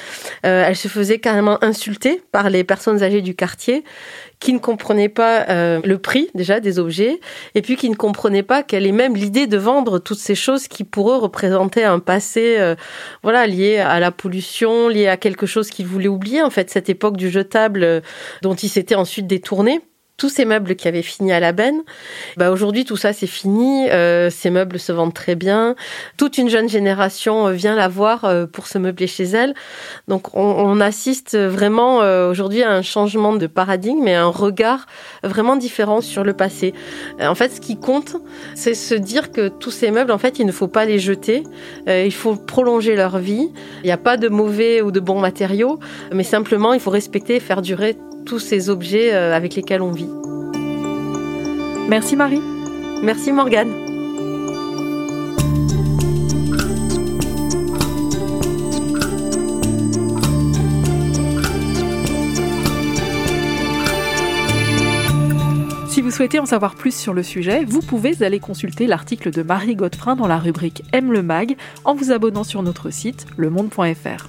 elle 0.43 0.77
se 0.77 0.89
faisait 0.89 1.19
carrément 1.19 1.63
insulter 1.63 2.23
par 2.33 2.51
les 2.51 2.65
personnes 2.65 3.03
âgées 3.03 3.23
du 3.23 3.35
quartier 3.35 3.85
qui 4.39 4.53
ne 4.53 4.59
comprenaient 4.59 5.09
pas 5.09 5.49
euh, 5.49 5.81
le 5.85 5.99
prix 5.99 6.29
déjà 6.35 6.61
des 6.61 6.79
objets 6.79 7.21
et 7.55 7.63
puis 7.63 7.77
qui 7.77 7.89
ne 7.89 7.95
comprenaient 7.95 8.43
pas 8.43 8.63
quelle 8.63 8.87
est 8.87 8.93
même 8.93 9.17
l'idée 9.17 9.47
de 9.47 9.57
vendre 9.57 9.99
toutes 9.99 10.19
ces 10.19 10.35
choses 10.35 10.69
qui 10.69 10.85
pour 10.85 11.11
eux 11.11 11.17
représentaient 11.17 11.85
un 11.85 11.99
passé 11.99 12.57
euh, 12.59 12.75
voilà 13.23 13.47
lié 13.47 13.79
à 13.79 13.99
la 13.99 14.11
pollution, 14.11 14.89
lié 14.89 15.09
à 15.09 15.17
quelque 15.17 15.47
chose 15.47 15.71
qu'ils 15.71 15.87
voulaient 15.87 16.09
oublier 16.09 16.43
en 16.43 16.51
fait 16.51 16.71
cette 16.71 16.89
époque 16.91 17.17
du 17.17 17.31
jetable 17.31 17.83
euh, 17.83 18.01
dont 18.43 18.55
ils 18.55 18.69
s'étaient 18.69 18.95
ensuite 18.95 19.27
détournés 19.27 19.81
tous 20.17 20.29
ces 20.29 20.45
meubles 20.45 20.77
qui 20.77 20.89
avaient 20.89 21.03
fini 21.03 21.33
à 21.33 21.41
la 21.41 21.53
benne, 21.53 21.83
bah 22.37 22.51
aujourd'hui 22.51 22.85
tout 22.85 22.97
ça 22.97 23.13
c'est 23.13 23.27
fini, 23.27 23.89
euh, 23.91 24.31
ces 24.31 24.51
meubles 24.51 24.79
se 24.79 24.93
vendent 24.93 25.15
très 25.15 25.35
bien, 25.35 25.75
toute 26.17 26.39
une 26.39 26.49
jeune 26.49 26.69
génération 26.69 27.49
euh, 27.49 27.53
vient 27.53 27.75
la 27.75 27.89
voir 27.89 28.25
euh, 28.25 28.47
pour 28.47 28.67
se 28.67 28.79
meubler 28.79 29.07
chez 29.07 29.25
elle. 29.25 29.55
Donc 30.09 30.35
on, 30.35 30.41
on 30.41 30.81
assiste 30.81 31.37
vraiment 31.37 32.03
euh, 32.03 32.31
aujourd'hui 32.31 32.63
à 32.63 32.73
un 32.73 32.83
changement 32.83 33.35
de 33.35 33.47
paradigme 33.47 34.09
et 34.09 34.15
un 34.15 34.27
regard 34.29 34.87
vraiment 35.23 35.57
différent 35.57 36.01
sur 36.01 36.25
le 36.25 36.33
passé. 36.33 36.73
En 37.21 37.35
fait 37.35 37.51
ce 37.51 37.61
qui 37.61 37.77
compte 37.77 38.17
c'est 38.55 38.75
se 38.75 38.95
dire 38.95 39.31
que 39.31 39.49
tous 39.49 39.71
ces 39.71 39.91
meubles 39.91 40.13
en 40.13 40.19
fait 40.19 40.39
il 40.39 40.47
ne 40.47 40.53
faut 40.53 40.69
pas 40.69 40.85
les 40.85 40.99
jeter, 40.99 41.43
il 41.87 42.13
faut 42.13 42.37
prolonger 42.37 42.97
leur 42.97 43.19
vie. 43.19 43.51
Il 43.83 43.87
n'y 43.87 43.93
a 43.93 43.99
pas 43.99 44.17
de 44.17 44.29
mauvais 44.29 44.81
ou 44.83 44.91
de 44.91 45.01
bons 45.01 45.21
matériaux, 45.21 45.79
mais 46.13 46.25
simplement 46.25 46.73
il 46.73 46.81
faut 46.81 46.91
respecter 46.91 47.37
et 47.37 47.41
faire 47.41 47.63
durer 47.63 47.97
tous 48.27 48.39
ces 48.39 48.69
objets 48.69 49.15
euh, 49.15 49.35
avec 49.35 49.55
lesquels 49.55 49.81
on 49.81 49.93
vit. 49.93 50.09
Merci 51.89 52.17
Marie. 52.17 52.43
Merci 53.03 53.33
Morgane. 53.33 53.87
Si 65.89 66.03
vous 66.03 66.11
souhaitez 66.11 66.39
en 66.39 66.45
savoir 66.45 66.75
plus 66.75 66.95
sur 66.95 67.15
le 67.15 67.23
sujet, 67.23 67.65
vous 67.65 67.81
pouvez 67.81 68.23
aller 68.23 68.39
consulter 68.39 68.87
l'article 68.87 69.31
de 69.31 69.43
Marie 69.43 69.77
Godefrin 69.77 70.15
dans 70.15 70.27
la 70.27 70.39
rubrique 70.39 70.83
Aime 70.93 71.11
le 71.11 71.23
mag 71.23 71.57
en 71.85 71.95
vous 71.95 72.11
abonnant 72.11 72.45
sur 72.45 72.63
notre 72.63 72.91
site 72.91 73.27
lemonde.fr. 73.39 74.29